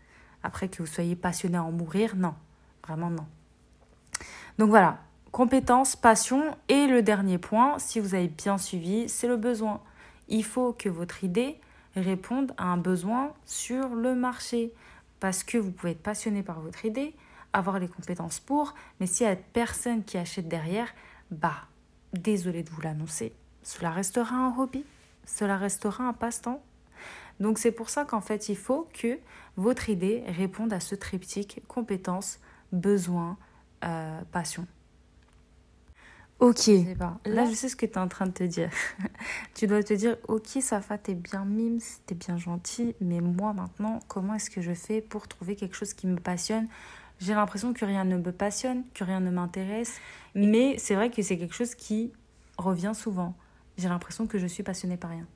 Après 0.42 0.68
que 0.68 0.78
vous 0.78 0.86
soyez 0.86 1.16
passionné 1.16 1.58
à 1.58 1.62
en 1.62 1.70
mourir, 1.70 2.16
non, 2.16 2.32
vraiment 2.88 3.10
non. 3.10 3.26
Donc 4.56 4.70
voilà, 4.70 5.00
compétence, 5.32 5.96
passion. 5.96 6.56
Et 6.70 6.86
le 6.86 7.02
dernier 7.02 7.36
point, 7.36 7.78
si 7.78 8.00
vous 8.00 8.14
avez 8.14 8.28
bien 8.28 8.56
suivi, 8.56 9.06
c'est 9.10 9.28
le 9.28 9.36
besoin. 9.36 9.82
Il 10.28 10.44
faut 10.44 10.72
que 10.72 10.88
votre 10.88 11.24
idée 11.24 11.60
réponde 11.94 12.54
à 12.56 12.68
un 12.68 12.78
besoin 12.78 13.34
sur 13.44 13.94
le 13.94 14.14
marché. 14.14 14.72
Parce 15.18 15.44
que 15.44 15.58
vous 15.58 15.72
pouvez 15.72 15.92
être 15.92 16.02
passionné 16.02 16.42
par 16.42 16.60
votre 16.60 16.86
idée, 16.86 17.14
avoir 17.52 17.78
les 17.78 17.88
compétences 17.88 18.40
pour, 18.40 18.74
mais 18.98 19.06
s'il 19.06 19.26
y 19.26 19.30
a 19.30 19.36
personne 19.36 20.04
qui 20.04 20.18
achète 20.18 20.48
derrière, 20.48 20.88
bah, 21.30 21.66
désolé 22.12 22.62
de 22.62 22.70
vous 22.70 22.80
l'annoncer, 22.80 23.32
cela 23.62 23.90
restera 23.90 24.36
un 24.36 24.56
hobby, 24.58 24.84
cela 25.26 25.56
restera 25.56 26.04
un 26.04 26.12
passe-temps. 26.12 26.62
Donc 27.38 27.58
c'est 27.58 27.72
pour 27.72 27.88
ça 27.88 28.04
qu'en 28.04 28.20
fait, 28.20 28.48
il 28.48 28.56
faut 28.56 28.88
que 28.92 29.18
votre 29.56 29.88
idée 29.88 30.24
réponde 30.26 30.72
à 30.72 30.80
ce 30.80 30.94
triptyque 30.94 31.62
compétences, 31.68 32.38
besoins, 32.72 33.36
euh, 33.84 34.20
passion. 34.32 34.66
Ok, 36.38 36.70
là 37.26 37.44
je 37.44 37.52
sais 37.52 37.68
ce 37.68 37.76
que 37.76 37.84
tu 37.84 37.92
es 37.92 37.98
en 37.98 38.08
train 38.08 38.26
de 38.26 38.32
te 38.32 38.44
dire. 38.44 38.70
tu 39.54 39.66
dois 39.66 39.82
te 39.82 39.92
dire, 39.92 40.16
ok, 40.26 40.46
Safa, 40.60 40.96
t'es 40.96 41.14
bien 41.14 41.44
mime, 41.44 41.80
t'es 42.06 42.14
bien 42.14 42.38
gentil, 42.38 42.94
mais 43.02 43.20
moi 43.20 43.52
maintenant, 43.52 43.98
comment 44.08 44.34
est-ce 44.34 44.48
que 44.48 44.62
je 44.62 44.72
fais 44.72 45.02
pour 45.02 45.28
trouver 45.28 45.54
quelque 45.54 45.76
chose 45.76 45.92
qui 45.92 46.06
me 46.06 46.18
passionne 46.18 46.66
J'ai 47.20 47.34
l'impression 47.34 47.72
que 47.72 47.84
rien 47.84 48.04
ne 48.04 48.16
me 48.16 48.32
passionne, 48.32 48.84
que 48.94 49.04
rien 49.04 49.20
ne 49.20 49.30
m'intéresse, 49.30 50.00
mais 50.34 50.76
c'est 50.78 50.94
vrai 50.94 51.10
que 51.10 51.22
c'est 51.22 51.38
quelque 51.38 51.54
chose 51.54 51.74
qui 51.74 52.12
revient 52.56 52.92
souvent. 52.94 53.34
J'ai 53.76 53.88
l'impression 53.88 54.26
que 54.26 54.38
je 54.38 54.46
suis 54.46 54.62
passionnée 54.62 54.96
par 54.96 55.10
rien. 55.10 55.26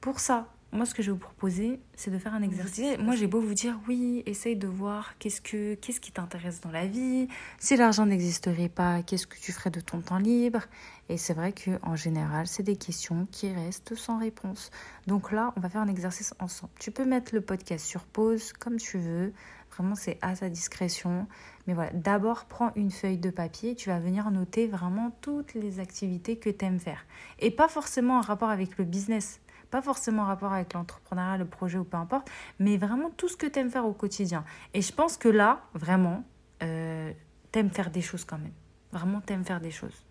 Pour 0.00 0.20
ça, 0.20 0.46
moi, 0.72 0.84
ce 0.84 0.94
que 0.94 1.02
je 1.02 1.10
vais 1.10 1.12
vous 1.12 1.18
proposer, 1.18 1.80
c'est 1.94 2.10
de 2.10 2.18
faire 2.18 2.34
un 2.34 2.42
exercice. 2.42 2.98
Moi, 2.98 3.14
j'ai 3.14 3.28
beau 3.28 3.40
vous 3.40 3.54
dire, 3.54 3.78
oui, 3.88 4.22
essaye 4.26 4.56
de 4.56 4.66
voir 4.66 5.16
qu'est-ce, 5.18 5.40
que, 5.40 5.74
qu'est-ce 5.74 6.00
qui 6.00 6.12
t'intéresse 6.12 6.60
dans 6.60 6.70
la 6.70 6.86
vie. 6.86 7.28
Si 7.58 7.76
l'argent 7.76 8.04
n'existerait 8.04 8.68
pas, 8.68 9.02
qu'est-ce 9.02 9.26
que 9.26 9.38
tu 9.38 9.52
ferais 9.52 9.70
de 9.70 9.80
ton 9.80 10.00
temps 10.00 10.18
libre? 10.18 10.60
Et 11.08 11.16
c'est 11.16 11.34
vrai 11.34 11.54
qu'en 11.54 11.96
général, 11.96 12.46
c'est 12.46 12.64
des 12.64 12.76
questions 12.76 13.26
qui 13.30 13.50
restent 13.52 13.94
sans 13.94 14.18
réponse. 14.18 14.70
Donc 15.06 15.32
là, 15.32 15.52
on 15.56 15.60
va 15.60 15.70
faire 15.70 15.80
un 15.80 15.88
exercice 15.88 16.34
ensemble. 16.40 16.72
Tu 16.78 16.90
peux 16.90 17.04
mettre 17.04 17.34
le 17.34 17.40
podcast 17.40 17.86
sur 17.86 18.02
pause 18.02 18.52
comme 18.52 18.76
tu 18.76 18.98
veux. 18.98 19.32
Vraiment, 19.72 19.94
c'est 19.94 20.18
à 20.22 20.34
sa 20.34 20.48
discrétion. 20.48 21.26
Mais 21.66 21.74
voilà, 21.74 21.90
d'abord, 21.92 22.46
prends 22.46 22.72
une 22.76 22.90
feuille 22.90 23.18
de 23.18 23.30
papier. 23.30 23.74
Tu 23.74 23.90
vas 23.90 23.98
venir 23.98 24.30
noter 24.30 24.66
vraiment 24.66 25.10
toutes 25.20 25.54
les 25.54 25.80
activités 25.80 26.38
que 26.38 26.50
tu 26.50 26.64
aimes 26.64 26.80
faire. 26.80 27.04
Et 27.38 27.50
pas 27.50 27.68
forcément 27.68 28.18
en 28.18 28.22
rapport 28.22 28.50
avec 28.50 28.78
le 28.78 28.84
business 28.84 29.40
pas 29.70 29.82
forcément 29.82 30.22
en 30.22 30.26
rapport 30.26 30.52
avec 30.52 30.72
l'entrepreneuriat, 30.72 31.38
le 31.38 31.44
projet 31.44 31.78
ou 31.78 31.84
peu 31.84 31.96
importe, 31.96 32.30
mais 32.58 32.76
vraiment 32.76 33.10
tout 33.10 33.28
ce 33.28 33.36
que 33.36 33.46
tu 33.46 33.58
aimes 33.58 33.70
faire 33.70 33.84
au 33.84 33.92
quotidien. 33.92 34.44
Et 34.74 34.80
je 34.80 34.92
pense 34.92 35.16
que 35.16 35.28
là, 35.28 35.60
vraiment, 35.74 36.24
euh, 36.62 37.12
t'aimes 37.52 37.70
faire 37.70 37.90
des 37.90 38.00
choses 38.00 38.24
quand 38.24 38.38
même. 38.38 38.52
Vraiment, 38.92 39.20
t'aimes 39.20 39.44
faire 39.44 39.60
des 39.60 39.70
choses. 39.70 40.04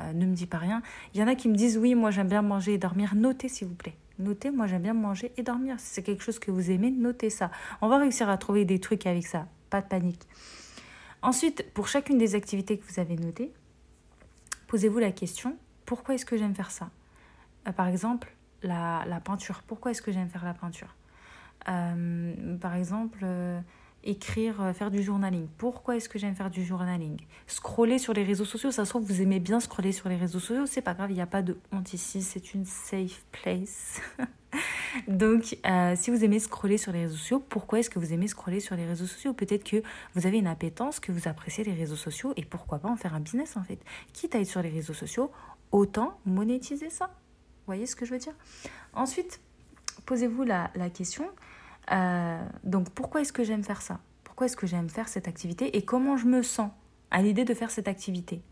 Euh, 0.00 0.12
ne 0.12 0.26
me 0.26 0.34
dis 0.34 0.46
pas 0.46 0.58
rien. 0.58 0.82
Il 1.12 1.20
y 1.20 1.22
en 1.22 1.28
a 1.28 1.34
qui 1.34 1.48
me 1.48 1.54
disent 1.54 1.78
oui, 1.78 1.94
moi 1.94 2.10
j'aime 2.10 2.28
bien 2.28 2.42
manger 2.42 2.74
et 2.74 2.78
dormir. 2.78 3.14
Notez 3.14 3.48
s'il 3.48 3.68
vous 3.68 3.74
plaît. 3.74 3.96
Notez, 4.18 4.50
moi 4.50 4.66
j'aime 4.66 4.82
bien 4.82 4.94
manger 4.94 5.32
et 5.36 5.42
dormir. 5.42 5.80
Si 5.80 5.94
c'est 5.94 6.02
quelque 6.02 6.22
chose 6.22 6.38
que 6.38 6.50
vous 6.50 6.70
aimez, 6.70 6.90
notez 6.90 7.30
ça. 7.30 7.50
On 7.80 7.88
va 7.88 7.98
réussir 7.98 8.28
à 8.28 8.38
trouver 8.38 8.64
des 8.64 8.78
trucs 8.78 9.06
avec 9.06 9.26
ça. 9.26 9.46
Pas 9.70 9.80
de 9.80 9.88
panique. 9.88 10.22
Ensuite, 11.22 11.72
pour 11.72 11.88
chacune 11.88 12.18
des 12.18 12.34
activités 12.34 12.78
que 12.78 12.84
vous 12.86 13.00
avez 13.00 13.16
notées, 13.16 13.52
posez-vous 14.68 14.98
la 14.98 15.10
question 15.10 15.56
pourquoi 15.86 16.14
est-ce 16.14 16.26
que 16.26 16.36
j'aime 16.36 16.54
faire 16.54 16.70
ça? 16.70 16.90
Euh, 17.68 17.72
Par 17.72 17.88
exemple, 17.88 18.32
la, 18.62 19.20
peinture. 19.24 19.62
Pourquoi 19.66 19.90
est-ce 19.90 20.02
que 20.02 20.12
j'aime 20.12 20.28
faire 20.28 20.44
la 20.44 20.54
peinture? 20.54 20.94
Euh, 21.68 22.56
Par 22.58 22.74
exemple, 22.74 23.20
euh, 23.22 23.60
écrire, 24.04 24.60
euh, 24.62 24.72
faire 24.72 24.90
du 24.90 25.02
journaling. 25.02 25.46
Pourquoi 25.58 25.96
est-ce 25.96 26.08
que 26.08 26.18
j'aime 26.18 26.34
faire 26.34 26.50
du 26.50 26.64
journaling? 26.64 27.18
Scroller 27.46 27.98
sur 27.98 28.12
les 28.12 28.22
réseaux 28.22 28.44
sociaux, 28.44 28.70
ça 28.70 28.84
se 28.84 28.90
trouve, 28.90 29.04
vous 29.04 29.22
aimez 29.22 29.40
bien 29.40 29.60
scroller 29.60 29.92
sur 29.92 30.08
les 30.08 30.16
réseaux 30.16 30.38
sociaux, 30.38 30.66
c'est 30.66 30.82
pas 30.82 30.94
grave, 30.94 31.10
il 31.10 31.14
n'y 31.14 31.20
a 31.20 31.26
pas 31.26 31.42
de 31.42 31.58
honte 31.72 31.92
ici, 31.92 32.22
c'est 32.22 32.54
une 32.54 32.64
safe 32.64 33.24
place. 33.32 34.00
Donc, 35.08 35.58
si 35.96 36.10
vous 36.10 36.24
aimez 36.24 36.38
scroller 36.38 36.78
sur 36.78 36.92
les 36.92 37.02
réseaux 37.02 37.16
sociaux, 37.16 37.44
pourquoi 37.48 37.80
est-ce 37.80 37.90
que 37.90 37.98
vous 37.98 38.12
aimez 38.12 38.28
scroller 38.28 38.60
sur 38.60 38.76
les 38.76 38.86
réseaux 38.86 39.06
sociaux? 39.06 39.32
Peut-être 39.32 39.64
que 39.64 39.82
vous 40.14 40.26
avez 40.28 40.38
une 40.38 40.46
appétence, 40.46 41.00
que 41.00 41.10
vous 41.10 41.26
appréciez 41.26 41.64
les 41.64 41.72
réseaux 41.72 41.96
sociaux, 41.96 42.32
et 42.36 42.44
pourquoi 42.44 42.78
pas 42.78 42.88
en 42.88 42.96
faire 42.96 43.14
un 43.14 43.20
business 43.20 43.56
en 43.56 43.64
fait. 43.64 43.80
Quitte 44.12 44.36
à 44.36 44.40
être 44.40 44.46
sur 44.46 44.62
les 44.62 44.68
réseaux 44.68 44.94
sociaux, 44.94 45.32
autant 45.72 46.20
monétiser 46.24 46.88
ça 46.88 47.10
voyez 47.66 47.86
ce 47.86 47.96
que 47.96 48.04
je 48.04 48.12
veux 48.12 48.18
dire? 48.18 48.34
Ensuite, 48.92 49.40
posez-vous 50.06 50.44
la, 50.44 50.70
question, 50.92 51.28
euh, 51.92 52.44
donc 52.62 52.90
pourquoi 52.90 53.20
est-ce 53.20 53.32
que 53.32 53.44
j'aime 53.44 53.64
faire 53.64 53.82
ça? 53.82 54.00
Pourquoi 54.22 54.46
est-ce 54.46 54.56
que 54.56 54.66
j'aime 54.66 54.88
faire 54.88 55.08
cette 55.08 55.28
activité? 55.28 55.76
Et 55.76 55.84
comment 55.84 56.16
je 56.16 56.26
me 56.26 56.42
sens 56.42 56.70
à 57.10 57.22
l'idée 57.22 57.44
de 57.44 57.54
faire 57.54 57.70
cette 57.70 57.88
activité? 57.88 58.42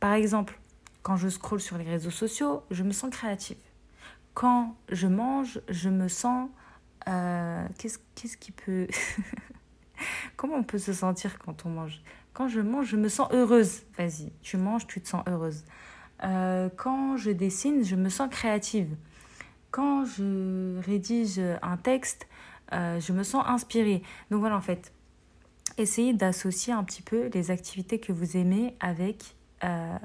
Par 0.00 0.12
exemple, 0.12 0.58
quand 1.02 1.16
je 1.16 1.28
scrolle 1.28 1.60
sur 1.60 1.78
les 1.78 1.84
réseaux 1.84 2.10
sociaux, 2.10 2.62
je 2.70 2.82
me 2.82 2.92
sens 2.92 3.10
créative. 3.10 3.58
Quand 4.34 4.76
je 4.90 5.06
mange, 5.06 5.60
je 5.68 5.88
me 5.88 6.08
sens... 6.08 6.50
Euh, 7.08 7.66
qu'est-ce, 7.78 8.36
qui 8.36 8.50
peut... 8.50 8.88
Comment 10.36 10.56
on 10.56 10.64
peut 10.64 10.78
se 10.78 10.92
sentir 10.92 11.38
quand 11.38 11.64
on 11.64 11.70
mange? 11.70 12.02
Quand 12.32 12.48
je 12.48 12.60
mange, 12.60 12.86
je 12.86 12.96
me 12.96 13.08
sens 13.08 13.28
heureuse. 13.32 13.82
Vas-y, 13.96 14.32
tu 14.42 14.56
manges, 14.56 14.86
tu 14.86 15.00
te 15.00 15.08
sens 15.08 15.22
heureuse. 15.26 15.64
Euh, 16.24 16.68
quand 16.76 17.16
je 17.16 17.30
dessine, 17.30 17.84
je 17.84 17.96
me 17.96 18.08
sens 18.08 18.28
créative. 18.28 18.94
Quand 19.70 20.04
je 20.04 20.80
rédige 20.80 21.40
un 21.62 21.76
texte, 21.76 22.26
euh, 22.72 23.00
je 23.00 23.12
me 23.12 23.22
sens 23.22 23.44
inspirée. 23.46 24.02
Donc 24.30 24.40
voilà, 24.40 24.56
en 24.56 24.60
fait, 24.60 24.92
essayez 25.78 26.12
d'associer 26.12 26.72
un 26.72 26.84
petit 26.84 27.02
peu 27.02 27.28
les 27.32 27.50
activités 27.50 27.98
que 27.98 28.12
vous 28.12 28.36
aimez 28.36 28.76
avec, 28.80 29.36
euh, 29.64 29.96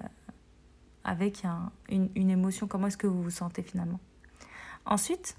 une, 1.90 2.30
émotion. 2.30 2.68
Comment 2.68 2.88
est-ce 2.88 2.98
que 2.98 3.08
vous 3.08 3.24
vous 3.24 3.32
sentez 3.32 3.64
finalement? 3.64 4.00
Ensuite, 4.86 5.36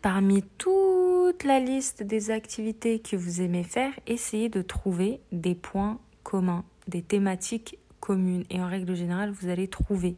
parmi 0.00 0.42
toute 0.56 1.44
la 1.44 1.60
liste 1.60 2.02
des 2.02 2.30
activités 2.30 3.00
que 3.00 3.16
vous 3.16 3.40
aimez 3.40 3.64
faire, 3.64 3.92
essayez 4.06 4.48
de 4.48 4.62
trouver 4.62 5.20
des 5.32 5.54
points 5.54 5.98
communs, 6.22 6.64
des 6.86 7.02
thématiques 7.02 7.78
commune. 8.00 8.44
Et 8.48 8.60
en 8.60 8.68
règle 8.68 8.94
générale, 8.94 9.30
vous 9.30 9.48
allez 9.48 9.68
trouver. 9.68 10.16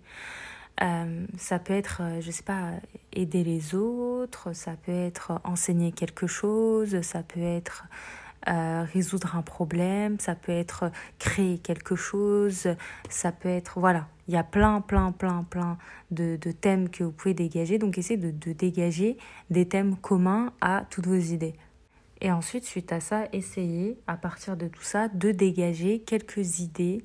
Euh, 0.82 1.26
ça 1.36 1.58
peut 1.58 1.72
être, 1.72 2.02
je 2.20 2.30
sais 2.30 2.42
pas, 2.42 2.72
aider 3.12 3.44
les 3.44 3.74
autres, 3.74 4.52
ça 4.52 4.72
peut 4.72 4.92
être 4.92 5.40
enseigner 5.44 5.92
quelque 5.92 6.26
chose, 6.26 7.00
ça 7.02 7.22
peut 7.22 7.40
être 7.40 7.84
euh, 8.48 8.84
résoudre 8.92 9.36
un 9.36 9.42
problème, 9.42 10.18
ça 10.18 10.34
peut 10.34 10.52
être 10.52 10.90
créer 11.18 11.58
quelque 11.58 11.94
chose, 11.94 12.68
ça 13.08 13.32
peut 13.32 13.48
être, 13.48 13.78
voilà, 13.80 14.08
il 14.28 14.34
y 14.34 14.36
a 14.36 14.44
plein, 14.44 14.80
plein, 14.80 15.12
plein, 15.12 15.44
plein 15.44 15.76
de, 16.10 16.36
thèmes 16.52 16.88
que 16.88 17.04
vous 17.04 17.12
pouvez 17.12 17.34
dégager. 17.34 17.78
Donc 17.78 17.98
essayez 17.98 18.18
de, 18.18 18.30
de 18.30 18.52
dégager 18.52 19.18
des 19.50 19.68
thèmes 19.68 19.96
communs 19.96 20.52
à 20.60 20.84
toutes 20.88 21.06
vos 21.06 21.16
idées. 21.16 21.54
Et 22.22 22.30
ensuite, 22.30 22.64
suite 22.64 22.92
à 22.92 23.00
ça, 23.00 23.28
essayez, 23.32 23.98
à 24.06 24.16
partir 24.16 24.56
de 24.56 24.68
tout 24.68 24.82
ça, 24.82 25.08
de 25.08 25.32
dégager 25.32 26.00
quelques 26.00 26.60
idées 26.60 27.02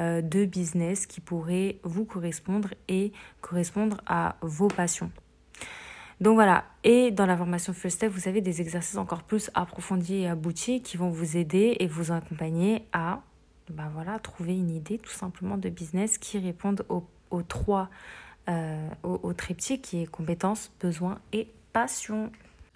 euh, 0.00 0.22
de 0.22 0.44
business 0.44 1.06
qui 1.06 1.20
pourraient 1.20 1.78
vous 1.84 2.04
correspondre 2.04 2.70
et 2.88 3.12
correspondre 3.40 4.00
à 4.06 4.36
vos 4.40 4.68
passions. 4.68 5.12
Donc 6.24 6.36
voilà, 6.36 6.64
et 6.84 7.10
dans 7.10 7.26
la 7.26 7.36
formation 7.36 7.74
First 7.74 7.98
Step, 7.98 8.10
vous 8.10 8.30
avez 8.30 8.40
des 8.40 8.62
exercices 8.62 8.96
encore 8.96 9.24
plus 9.24 9.50
approfondis 9.52 10.22
et 10.22 10.26
aboutis 10.26 10.80
qui 10.80 10.96
vont 10.96 11.10
vous 11.10 11.36
aider 11.36 11.76
et 11.80 11.86
vous 11.86 12.12
accompagner 12.12 12.86
à 12.94 13.20
voilà, 13.92 14.18
trouver 14.20 14.54
une 14.54 14.70
idée 14.70 14.96
tout 14.96 15.12
simplement 15.12 15.58
de 15.58 15.68
business 15.68 16.16
qui 16.16 16.38
réponde 16.38 16.86
aux, 16.88 17.42
trois, 17.42 17.90
euh, 18.48 18.88
au 19.02 19.34
triptyque 19.34 19.82
qui 19.82 20.02
est 20.02 20.06
compétences, 20.06 20.72
besoins 20.80 21.18
et 21.34 21.46
passion. 21.74 22.32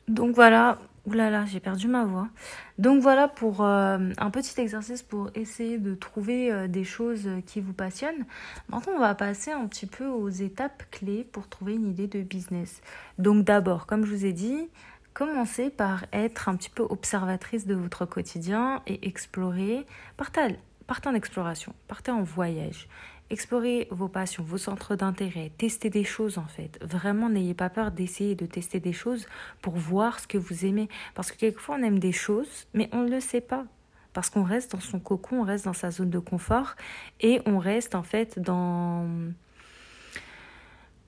Donc 0.09 0.35
voilà, 0.35 0.79
Ouh 1.09 1.13
là 1.13 1.31
là, 1.31 1.47
j'ai 1.47 1.59
perdu 1.59 1.89
ma 1.89 2.05
voix. 2.05 2.29
Donc 2.77 3.01
voilà 3.01 3.29
pour 3.29 3.63
euh, 3.63 4.11
un 4.19 4.31
petit 4.31 4.61
exercice 4.61 5.03
pour 5.03 5.31
essayer 5.35 5.79
de 5.79 5.95
trouver 5.95 6.53
euh, 6.53 6.69
des 6.69 6.85
choses 6.85 7.27
qui 7.47 7.63
vous 7.63 7.73
passionnent. 7.73 8.27
Maintenant, 8.69 8.93
on 8.97 8.99
va 8.99 9.15
passer 9.15 9.51
un 9.51 9.67
petit 9.69 9.87
peu 9.87 10.07
aux 10.07 10.29
étapes 10.29 10.83
clés 10.91 11.25
pour 11.33 11.49
trouver 11.49 11.77
une 11.77 11.87
idée 11.87 12.09
de 12.09 12.21
business. 12.21 12.83
Donc 13.17 13.47
d'abord, 13.47 13.87
comme 13.87 14.05
je 14.05 14.15
vous 14.15 14.27
ai 14.27 14.35
dit, 14.35 14.69
commencez 15.15 15.71
par 15.71 16.05
être 16.13 16.51
un 16.51 16.57
petit 16.57 16.69
peu 16.69 16.83
observatrice 16.83 17.67
de 17.67 17.75
votre 17.75 18.05
quotidien 18.05 18.83
et 18.87 19.09
explorer. 19.09 19.87
Partez, 20.19 20.59
partez 20.87 21.09
en 21.09 21.15
exploration, 21.15 21.73
partez 21.87 22.11
en 22.11 22.23
voyage. 22.23 22.87
Explorez 23.31 23.89
vos 23.91 24.09
passions, 24.09 24.43
vos 24.43 24.57
centres 24.57 24.97
d'intérêt, 24.97 25.53
testez 25.59 25.91
des 25.91 26.05
choses 26.05 26.39
en 26.39 26.47
fait. 26.47 26.79
Vraiment, 26.83 27.29
n'ayez 27.29 27.53
pas 27.53 27.69
peur 27.69 27.91
d'essayer 27.91 28.35
de 28.35 28.47
tester 28.47 28.81
des 28.81 28.95
choses 28.95 29.27
pour 29.61 29.77
voir 29.77 30.19
ce 30.19 30.27
que 30.27 30.39
vous 30.39 30.65
aimez. 30.65 30.89
Parce 31.15 31.31
que 31.31 31.37
quelquefois, 31.37 31.77
on 31.79 31.83
aime 31.83 31.99
des 31.99 32.13
choses, 32.13 32.67
mais 32.73 32.89
on 32.93 33.03
ne 33.03 33.11
le 33.11 33.21
sait 33.21 33.43
pas. 33.43 33.67
Parce 34.15 34.31
qu'on 34.31 34.45
reste 34.45 34.73
dans 34.73 34.81
son 34.81 34.99
cocon, 34.99 35.41
on 35.41 35.45
reste 35.45 35.67
dans 35.67 35.75
sa 35.75 35.91
zone 35.91 36.09
de 36.09 36.19
confort 36.19 36.75
et 37.21 37.41
on 37.45 37.59
reste 37.59 37.95
en 37.95 38.03
fait 38.03 38.39
dans... 38.39 39.07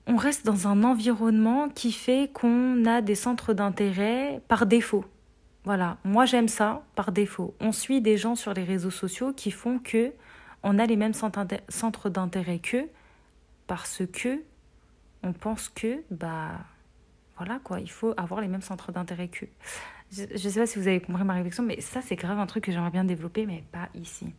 On 0.07 0.15
reste 0.15 0.45
dans 0.45 0.67
un 0.67 0.83
environnement 0.83 1.69
qui 1.69 1.91
fait 1.91 2.29
qu'on 2.33 2.85
a 2.85 3.01
des 3.01 3.15
centres 3.15 3.53
d'intérêt 3.53 4.41
par 4.47 4.65
défaut. 4.65 5.05
Voilà, 5.63 5.97
moi 6.03 6.25
j'aime 6.25 6.47
ça 6.47 6.83
par 6.95 7.11
défaut. 7.11 7.55
On 7.59 7.71
suit 7.71 8.01
des 8.01 8.17
gens 8.17 8.35
sur 8.35 8.53
les 8.53 8.63
réseaux 8.63 8.91
sociaux 8.91 9.33
qui 9.33 9.51
font 9.51 9.79
que 9.79 10.11
on 10.63 10.79
a 10.79 10.85
les 10.85 10.95
mêmes 10.95 11.13
centres 11.13 12.09
d'intérêt 12.09 12.59
qu'eux 12.59 12.89
parce 13.67 14.03
que 14.11 14.41
on 15.23 15.33
pense 15.33 15.69
que, 15.69 16.03
bah, 16.09 16.51
voilà 17.37 17.59
quoi, 17.63 17.79
il 17.79 17.89
faut 17.89 18.13
avoir 18.17 18.41
les 18.41 18.47
mêmes 18.47 18.61
centres 18.61 18.91
d'intérêt 18.91 19.27
qu'eux. 19.27 19.49
Je 20.11 20.23
ne 20.23 20.37
sais 20.37 20.59
pas 20.59 20.65
si 20.65 20.77
vous 20.77 20.87
avez 20.87 20.99
compris 20.99 21.23
ma 21.23 21.33
réflexion, 21.33 21.63
mais 21.63 21.79
ça, 21.79 22.01
c'est 22.01 22.15
grave 22.15 22.37
un 22.39 22.45
truc 22.45 22.65
que 22.65 22.71
j'aimerais 22.71 22.91
bien 22.91 23.03
développer, 23.03 23.45
mais 23.45 23.63
pas 23.71 23.87
ici. 23.95 24.33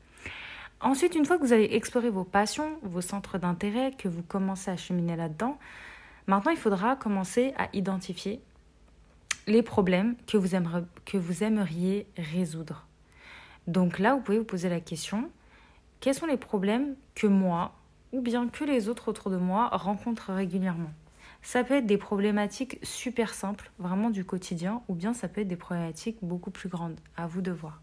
Ensuite, 0.81 1.15
une 1.15 1.25
fois 1.25 1.39
que 1.39 1.43
vous 1.43 1.53
avez 1.53 1.77
exploré 1.77 2.11
vos 2.11 2.25
passions, 2.25 2.79
vos 2.83 3.01
centres 3.01 3.39
d'intérêt, 3.39 3.93
que 3.97 4.09
vous 4.09 4.23
commencez 4.23 4.71
à 4.71 4.77
cheminer 4.77 5.17
là-dedans, 5.17 5.59
maintenant, 6.27 6.51
il 6.51 6.59
faudra 6.59 6.97
commencer 6.97 7.55
à 7.57 7.69
identifier 7.73 8.41
les 9.47 9.63
problèmes 9.63 10.17
que 10.27 10.37
vous, 10.37 10.55
aimeriez, 10.55 10.85
que 11.05 11.17
vous 11.17 11.43
aimeriez 11.45 12.07
résoudre. 12.17 12.87
Donc 13.67 13.99
là, 13.99 14.15
vous 14.15 14.21
pouvez 14.21 14.39
vous 14.39 14.45
poser 14.45 14.69
la 14.69 14.81
question, 14.81 15.31
quels 16.03 16.15
sont 16.17 16.27
les 16.27 16.37
problèmes 16.37 16.97
que 17.15 17.29
moi, 17.29 17.73
ou 18.11 18.21
bien 18.21 18.49
que 18.49 18.65
les 18.65 18.89
autres 18.89 19.09
autour 19.09 19.31
de 19.31 19.37
moi 19.37 19.69
rencontrent 19.69 20.33
régulièrement? 20.35 20.91
Ça 21.43 21.63
peut 21.63 21.75
être 21.75 21.87
des 21.87 21.97
problématiques 21.97 22.81
super 22.83 23.33
simples, 23.33 23.71
vraiment 23.79 24.11
du 24.11 24.25
quotidien, 24.25 24.83
ou 24.89 24.95
bien 24.95 25.15
ça 25.15 25.29
peut 25.29 25.43
être 25.43 25.49
des 25.49 25.57
problématiques 25.57 26.19
beaucoup 26.21 26.51
plus 26.51 26.69
grandes. 26.69 26.99
À 27.17 27.29
vous 27.29 27.41
de 27.41 27.53
voir. 27.53 27.81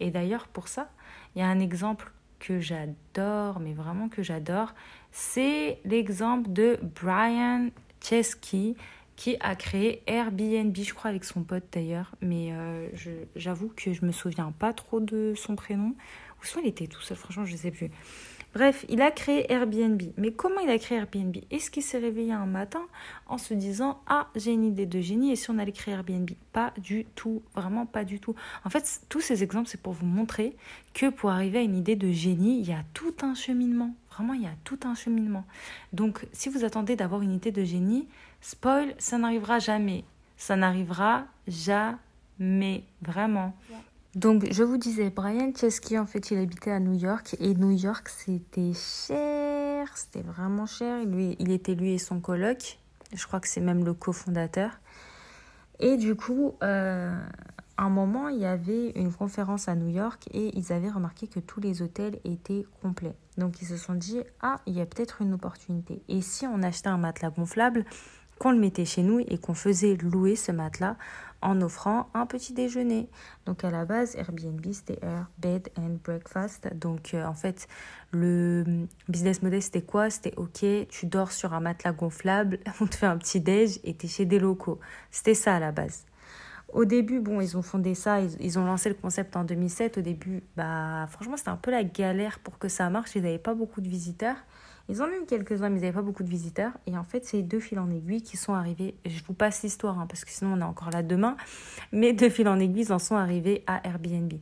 Et 0.00 0.10
d'ailleurs, 0.10 0.48
pour 0.48 0.66
ça, 0.66 0.90
il 1.34 1.38
y 1.38 1.42
a 1.42 1.46
un 1.46 1.60
exemple 1.60 2.12
que 2.40 2.58
j'adore, 2.58 3.60
mais 3.60 3.74
vraiment 3.74 4.08
que 4.08 4.24
j'adore. 4.24 4.74
C'est 5.12 5.78
l'exemple 5.84 6.52
de 6.52 6.80
Brian 6.82 7.68
Chesky 8.00 8.76
qui 9.14 9.36
a 9.38 9.54
créé 9.54 10.02
Airbnb, 10.08 10.76
je 10.76 10.94
crois 10.94 11.10
avec 11.10 11.22
son 11.22 11.44
pote 11.44 11.64
d'ailleurs, 11.70 12.16
mais 12.20 12.48
euh, 12.50 12.88
j'avoue 13.36 13.70
que 13.76 13.92
je 13.92 14.04
me 14.04 14.10
souviens 14.10 14.52
pas 14.58 14.72
trop 14.72 14.98
de 14.98 15.34
son 15.36 15.54
prénom. 15.54 15.94
Ou 16.42 16.46
soit 16.46 16.60
il 16.62 16.68
était 16.68 16.88
tout 16.88 17.00
seul, 17.00 17.16
franchement 17.16 17.44
je 17.44 17.52
ne 17.52 17.58
sais 17.58 17.70
plus. 17.70 17.90
Bref, 18.54 18.84
il 18.90 19.00
a 19.00 19.10
créé 19.10 19.50
Airbnb. 19.50 20.02
Mais 20.18 20.30
comment 20.30 20.60
il 20.60 20.68
a 20.68 20.78
créé 20.78 20.98
Airbnb? 20.98 21.38
Est-ce 21.50 21.70
qu'il 21.70 21.82
s'est 21.82 21.98
réveillé 21.98 22.32
un 22.32 22.44
matin 22.44 22.82
en 23.26 23.38
se 23.38 23.54
disant 23.54 24.02
Ah, 24.06 24.28
j'ai 24.36 24.52
une 24.52 24.64
idée 24.64 24.84
de 24.84 25.00
génie 25.00 25.32
et 25.32 25.36
si 25.36 25.50
on 25.50 25.58
allait 25.58 25.72
créer 25.72 25.94
Airbnb 25.94 26.30
Pas 26.52 26.74
du 26.76 27.06
tout, 27.14 27.42
vraiment 27.54 27.86
pas 27.86 28.04
du 28.04 28.20
tout. 28.20 28.34
En 28.64 28.70
fait, 28.70 29.00
tous 29.08 29.22
ces 29.22 29.42
exemples, 29.42 29.68
c'est 29.68 29.80
pour 29.80 29.94
vous 29.94 30.04
montrer 30.04 30.54
que 30.92 31.08
pour 31.08 31.30
arriver 31.30 31.60
à 31.60 31.62
une 31.62 31.76
idée 31.76 31.96
de 31.96 32.12
génie, 32.12 32.58
il 32.58 32.68
y 32.68 32.74
a 32.74 32.84
tout 32.92 33.14
un 33.22 33.34
cheminement. 33.34 33.94
Vraiment, 34.10 34.34
il 34.34 34.42
y 34.42 34.46
a 34.46 34.54
tout 34.64 34.80
un 34.84 34.94
cheminement. 34.94 35.46
Donc, 35.94 36.26
si 36.32 36.50
vous 36.50 36.64
attendez 36.64 36.94
d'avoir 36.94 37.22
une 37.22 37.32
idée 37.32 37.52
de 37.52 37.64
génie, 37.64 38.06
spoil, 38.42 38.94
ça 38.98 39.16
n'arrivera 39.16 39.60
jamais. 39.60 40.04
Ça 40.36 40.56
n'arrivera 40.56 41.24
jamais, 41.48 42.84
vraiment. 43.00 43.56
Donc, 44.14 44.46
je 44.50 44.62
vous 44.62 44.76
disais, 44.76 45.08
Brian 45.08 45.52
Chesky, 45.54 45.98
en 45.98 46.06
fait, 46.06 46.30
il 46.30 46.38
habitait 46.38 46.70
à 46.70 46.80
New 46.80 46.92
York. 46.92 47.34
Et 47.40 47.54
New 47.54 47.70
York, 47.70 48.08
c'était 48.08 48.72
cher. 48.74 49.88
C'était 49.96 50.22
vraiment 50.22 50.66
cher. 50.66 51.00
Il 51.00 51.50
était 51.50 51.74
lui 51.74 51.94
et 51.94 51.98
son 51.98 52.20
coloc. 52.20 52.78
Je 53.14 53.26
crois 53.26 53.40
que 53.40 53.48
c'est 53.48 53.60
même 53.60 53.84
le 53.84 53.94
cofondateur. 53.94 54.70
Et 55.80 55.96
du 55.96 56.14
coup, 56.14 56.54
euh, 56.62 57.18
un 57.78 57.88
moment, 57.88 58.28
il 58.28 58.38
y 58.38 58.44
avait 58.44 58.90
une 58.90 59.12
conférence 59.12 59.68
à 59.68 59.74
New 59.74 59.88
York 59.88 60.28
et 60.32 60.56
ils 60.56 60.72
avaient 60.72 60.90
remarqué 60.90 61.26
que 61.26 61.40
tous 61.40 61.60
les 61.60 61.80
hôtels 61.80 62.20
étaient 62.24 62.66
complets. 62.82 63.16
Donc, 63.38 63.62
ils 63.62 63.66
se 63.66 63.78
sont 63.78 63.94
dit, 63.94 64.20
ah, 64.42 64.60
il 64.66 64.74
y 64.74 64.80
a 64.80 64.86
peut-être 64.86 65.22
une 65.22 65.32
opportunité. 65.32 66.02
Et 66.08 66.20
si 66.20 66.46
on 66.46 66.62
achetait 66.62 66.88
un 66.88 66.98
matelas 66.98 67.30
gonflable, 67.30 67.84
qu'on 68.38 68.52
le 68.52 68.58
mettait 68.58 68.84
chez 68.84 69.02
nous 69.02 69.20
et 69.20 69.38
qu'on 69.38 69.54
faisait 69.54 69.96
louer 69.96 70.36
ce 70.36 70.52
matelas 70.52 70.96
en 71.42 71.60
offrant 71.60 72.08
un 72.14 72.26
petit 72.26 72.52
déjeuner. 72.52 73.08
Donc 73.46 73.64
à 73.64 73.70
la 73.70 73.84
base, 73.84 74.16
Airbnb, 74.16 74.64
c'était 74.72 74.98
Air, 75.02 75.26
Bed 75.38 75.68
and 75.76 75.98
Breakfast. 76.04 76.74
Donc 76.76 77.14
euh, 77.14 77.24
en 77.24 77.34
fait, 77.34 77.68
le 78.12 78.86
business 79.08 79.42
model, 79.42 79.62
c'était 79.62 79.82
quoi? 79.82 80.08
C'était 80.08 80.34
OK, 80.36 80.64
tu 80.88 81.06
dors 81.06 81.32
sur 81.32 81.52
un 81.52 81.60
matelas 81.60 81.92
gonflable, 81.92 82.58
on 82.80 82.86
te 82.86 82.94
fait 82.94 83.06
un 83.06 83.18
petit 83.18 83.40
déj 83.40 83.80
et 83.84 83.94
tu 83.94 84.06
es 84.06 84.08
chez 84.08 84.24
des 84.24 84.38
locaux. 84.38 84.80
C'était 85.10 85.34
ça 85.34 85.56
à 85.56 85.60
la 85.60 85.72
base. 85.72 86.04
Au 86.72 86.86
début, 86.86 87.20
bon, 87.20 87.42
ils 87.42 87.58
ont 87.58 87.62
fondé 87.62 87.94
ça, 87.94 88.20
ils, 88.20 88.34
ils, 88.40 88.58
ont 88.58 88.64
lancé 88.64 88.88
le 88.88 88.94
concept 88.94 89.36
en 89.36 89.44
2007. 89.44 89.98
Au 89.98 90.00
début, 90.00 90.42
bah, 90.56 91.06
franchement, 91.10 91.36
c'était 91.36 91.50
un 91.50 91.56
peu 91.56 91.70
la 91.70 91.84
galère 91.84 92.38
pour 92.38 92.58
que 92.58 92.68
ça 92.68 92.88
marche. 92.88 93.14
Ils 93.14 93.22
n'avaient 93.22 93.38
pas 93.38 93.52
beaucoup 93.52 93.82
de 93.82 93.88
visiteurs. 93.88 94.36
Ils 94.88 95.00
en 95.00 95.06
ont 95.06 95.22
eu 95.22 95.26
quelques-uns, 95.26 95.68
mais 95.68 95.78
ils 95.78 95.82
n'avaient 95.82 95.94
pas 95.94 96.02
beaucoup 96.02 96.22
de 96.22 96.28
visiteurs. 96.28 96.72
Et 96.86 96.96
en 96.96 97.04
fait, 97.04 97.24
c'est 97.24 97.42
deux 97.42 97.60
fils 97.60 97.78
en 97.78 97.90
aiguille 97.90 98.22
qui 98.22 98.36
sont 98.36 98.54
arrivés. 98.54 98.94
Je 99.06 99.22
vous 99.24 99.34
passe 99.34 99.62
l'histoire, 99.62 99.98
hein, 99.98 100.06
parce 100.08 100.24
que 100.24 100.30
sinon 100.30 100.54
on 100.54 100.60
est 100.60 100.64
encore 100.64 100.90
là 100.90 101.02
demain. 101.02 101.36
Mais 101.92 102.12
deux 102.12 102.28
fils 102.28 102.46
en 102.46 102.58
aiguille, 102.58 102.84
ils 102.84 102.92
en 102.92 102.98
sont 102.98 103.16
arrivés 103.16 103.62
à 103.66 103.86
Airbnb. 103.86 104.32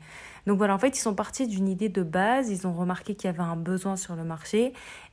Donc 0.47 0.59
voilà, 0.59 0.75
en 0.75 0.79
fait, 0.79 0.97
ils 0.97 1.01
sont 1.01 1.15
partis 1.15 1.47
d'une 1.47 1.69
idée 1.69 1.89
de 1.89 2.03
base. 2.03 2.51
Ils 2.51 2.67
ont 2.67 2.73
remarqué 2.73 3.15
qu'il 3.15 3.29
y 3.29 3.33
avait 3.33 3.41
un 3.43 3.57
besoin 3.57 3.97
sur 3.97 4.17
le 4.17 4.25
marché. 4.25 4.73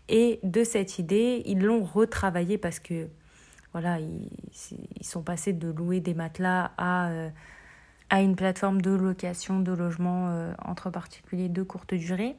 Et 0.10 0.40
de 0.44 0.63
cette 0.63 1.00
idée, 1.00 1.44
ils 1.46 1.62
l'ont 1.62 1.84
retravaillé 1.84 2.58
parce 2.58 2.80
que, 2.80 3.08
voilà, 3.74 4.00
ils, 4.00 4.30
sont 5.02 5.22
passés 5.22 5.54
de 5.54 5.70
louer 5.70 6.00
des 6.00 6.13
matelas 6.13 6.72
à... 6.78 7.10
Euh, 7.10 7.30
à 8.10 8.22
une 8.22 8.36
plateforme 8.36 8.82
de 8.82 8.92
location 8.92 9.60
de 9.60 9.72
logement 9.72 10.30
euh, 10.30 10.54
entre 10.63 10.90
particuliers 10.90 11.50
de 11.50 11.63
courte 11.63 11.94
durée. 11.94 12.36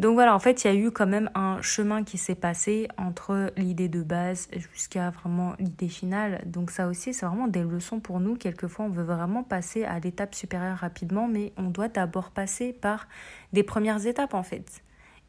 Donc 0.00 0.14
voilà, 0.14 0.34
en 0.34 0.40
fait, 0.40 0.64
il 0.64 0.66
y 0.66 0.70
a 0.70 0.74
eu 0.74 0.90
quand 0.90 1.06
même 1.06 1.30
un 1.36 1.62
chemin 1.62 2.02
qui 2.02 2.18
s'est 2.18 2.34
passé 2.34 2.88
entre 2.98 3.52
l'idée 3.56 3.88
de 3.88 4.02
base 4.02 4.48
jusqu'à 4.72 5.10
vraiment 5.10 5.54
l'idée 5.60 5.88
finale. 5.88 6.42
Donc 6.46 6.72
ça 6.72 6.88
aussi, 6.88 7.14
c'est 7.14 7.24
vraiment 7.26 7.46
des 7.46 7.62
leçons 7.62 8.00
pour 8.00 8.18
nous. 8.18 8.34
Quelquefois, 8.34 8.86
on 8.86 8.88
veut 8.88 9.04
vraiment 9.04 9.44
passer 9.44 9.84
à 9.84 10.00
l'étape 10.00 10.34
supérieure 10.34 10.78
rapidement, 10.78 11.28
mais 11.28 11.52
on 11.56 11.70
doit 11.70 11.88
d'abord 11.88 12.30
passer 12.32 12.72
par 12.72 13.06
des 13.52 13.62
premières 13.62 14.04
étapes 14.04 14.34
en 14.34 14.42
fait. 14.42 14.82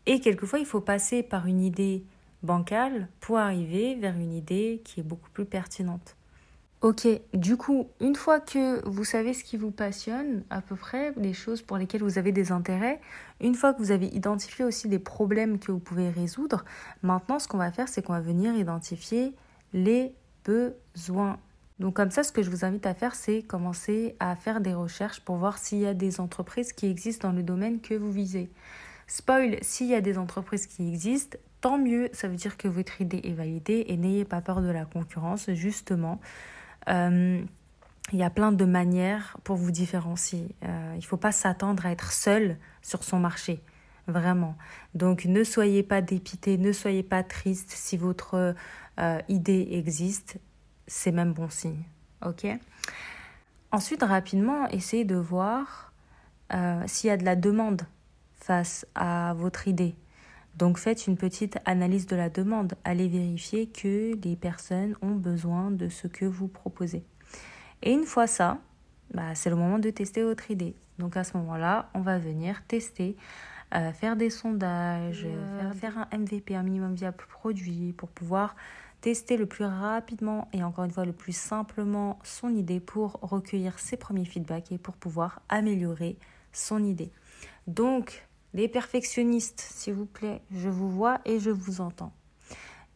Et 0.08 0.20
quelquefois, 0.20 0.60
il 0.60 0.66
faut 0.66 0.82
passer 0.82 1.22
par 1.22 1.46
une 1.46 1.62
idée 1.62 2.04
bancale 2.42 3.08
pour 3.20 3.38
arriver 3.38 3.96
vers 3.96 4.16
une 4.16 4.34
idée 4.34 4.82
qui 4.84 5.00
est 5.00 5.04
beaucoup 5.04 5.30
plus 5.30 5.46
pertinente. 5.46 6.16
Ok, 6.86 7.08
du 7.34 7.58
coup, 7.58 7.88
une 8.00 8.14
fois 8.14 8.40
que 8.40 8.88
vous 8.88 9.04
savez 9.04 9.34
ce 9.34 9.44
qui 9.44 9.58
vous 9.58 9.72
passionne, 9.72 10.44
à 10.52 10.62
peu 10.62 10.76
près, 10.76 11.14
les 11.18 11.34
choses 11.34 11.64
pour 11.64 11.80
lesquelles 11.80 12.04
vous 12.04 12.20
avez 12.20 12.32
des 12.32 12.52
intérêts, 12.52 13.02
une 13.42 13.56
fois 13.56 13.74
que 13.74 13.80
vous 13.80 13.90
avez 13.90 14.06
identifié 14.06 14.64
aussi 14.64 14.88
les 14.88 15.00
problèmes 15.00 15.58
que 15.58 15.72
vous 15.72 15.80
pouvez 15.80 16.12
résoudre, 16.12 16.64
maintenant 17.02 17.40
ce 17.40 17.48
qu'on 17.48 17.58
va 17.58 17.72
faire, 17.72 17.88
c'est 17.88 18.04
qu'on 18.04 18.14
va 18.14 18.20
venir 18.20 18.56
identifier 18.56 19.34
les 19.74 20.14
besoins. 20.44 21.40
Donc 21.80 21.96
comme 21.96 22.12
ça, 22.12 22.22
ce 22.22 22.32
que 22.32 22.44
je 22.44 22.52
vous 22.52 22.66
invite 22.66 22.86
à 22.86 22.94
faire, 22.94 23.16
c'est 23.16 23.42
commencer 23.42 24.16
à 24.20 24.36
faire 24.36 24.62
des 24.62 24.76
recherches 24.76 25.22
pour 25.22 25.38
voir 25.38 25.58
s'il 25.58 25.80
y 25.80 25.88
a 25.88 25.96
des 25.96 26.20
entreprises 26.20 26.72
qui 26.72 26.86
existent 26.86 27.30
dans 27.30 27.36
le 27.36 27.42
domaine 27.42 27.82
que 27.82 27.96
vous 27.96 28.12
visez. 28.12 28.48
Spoil, 29.08 29.58
s'il 29.64 29.88
y 29.88 29.96
a 29.96 30.02
des 30.02 30.20
entreprises 30.20 30.68
qui 30.68 30.88
existent, 30.88 31.40
tant 31.62 31.80
mieux, 31.80 32.10
ça 32.14 32.28
veut 32.28 32.36
dire 32.36 32.58
que 32.58 32.68
votre 32.68 33.02
idée 33.02 33.22
est 33.24 33.34
validée 33.34 33.86
et 33.88 33.98
n'ayez 33.98 34.24
pas 34.24 34.42
peur 34.42 34.62
de 34.62 34.70
la 34.70 34.86
concurrence, 34.86 35.50
justement. 35.54 36.20
Euh, 36.90 37.44
il 38.12 38.20
y 38.20 38.24
a 38.24 38.30
plein 38.30 38.52
de 38.52 38.66
manières 38.66 39.38
pour 39.44 39.56
vous 39.56 39.72
différencier. 39.72 40.56
Euh, 40.64 40.92
il 40.94 41.00
ne 41.00 41.04
faut 41.04 41.18
pas 41.18 41.32
s'attendre 41.32 41.86
à 41.86 41.92
être 41.92 42.12
seul 42.12 42.58
sur 42.82 43.04
son 43.04 43.20
marché, 43.20 43.62
vraiment. 44.08 44.56
Donc 44.94 45.26
ne 45.26 45.44
soyez 45.44 45.82
pas 45.82 46.02
dépité, 46.02 46.58
ne 46.58 46.72
soyez 46.72 47.04
pas 47.04 47.24
triste 47.24 47.72
si 47.72 47.98
votre 47.98 48.56
euh, 49.00 49.20
idée 49.28 49.70
existe. 49.72 50.38
C'est 50.88 51.12
même 51.12 51.34
bon 51.34 51.50
signe. 51.50 51.84
Ok? 52.24 52.46
Ensuite, 53.72 54.04
rapidement, 54.04 54.68
essayez 54.68 55.06
de 55.06 55.16
voir 55.16 55.92
s'il 56.86 57.08
y 57.08 57.12
a 57.12 57.18
de 57.18 57.26
la 57.26 57.36
demande 57.36 57.82
face 58.36 58.86
à 58.94 59.34
votre 59.34 59.68
idée. 59.68 59.96
Donc 60.58 60.78
faites 60.78 61.08
une 61.08 61.18
petite 61.18 61.58
analyse 61.66 62.08
de 62.08 62.16
la 62.16 62.30
demande. 62.30 62.76
Allez 62.84 63.08
vérifier 63.08 63.68
que 63.68 64.14
les 64.24 64.36
personnes 64.36 64.96
ont 65.02 65.16
besoin 65.16 65.72
de 65.72 65.90
ce 65.90 66.08
que 66.08 66.26
vous 66.26 66.48
proposez. 66.48 67.04
Et 67.84 67.92
une 67.92 68.06
fois 68.06 68.28
ça, 68.28 68.60
bah, 69.14 69.36
c'est 69.36 69.50
le 69.50 69.56
moment 69.56 69.80
de 69.80 69.90
tester 69.90 70.24
votre 70.24 70.50
idée. 70.52 70.76
Donc 70.98 71.18
à 71.18 71.24
ce 71.24 71.38
moment-là, 71.38 71.90
on 71.94 72.00
va 72.00 72.18
venir 72.18 72.64
tester, 72.68 73.18
euh, 73.74 73.92
faire 73.92 74.16
des 74.16 74.30
sondages, 74.30 75.28
faire, 75.60 75.76
faire, 75.76 76.08
un 76.12 76.18
MVP, 76.18 76.56
un 76.56 76.64
minimum 76.64 76.96
viable 76.96 77.18
produit 77.30 77.94
pour 77.94 78.10
pouvoir 78.10 78.56
tester 79.02 79.38
le 79.38 79.46
plus 79.46 79.66
rapidement 79.66 80.48
et 80.54 80.64
encore 80.64 80.86
une 80.86 80.92
fois 80.92 81.06
le 81.06 81.12
plus 81.12 81.36
simplement 81.36 82.18
son 82.24 82.50
idée 82.56 82.80
pour 82.80 83.20
recueillir 83.22 83.78
ses 83.78 83.98
premiers 83.98 84.26
feedbacks 84.26 84.72
et 84.72 84.78
pour 84.78 84.96
pouvoir 84.96 85.42
améliorer 85.50 86.18
son 86.54 86.84
idée. 86.84 87.12
Donc 87.68 88.26
les 88.56 88.70
perfectionnistes, 88.70 89.60
s'il 89.60 89.94
vous 89.96 90.06
plaît, 90.06 90.42
je 90.50 90.70
vous 90.70 90.90
vois 90.90 91.20
et 91.26 91.42
je 91.42 91.50
vous 91.50 91.82
entends. 91.82 92.14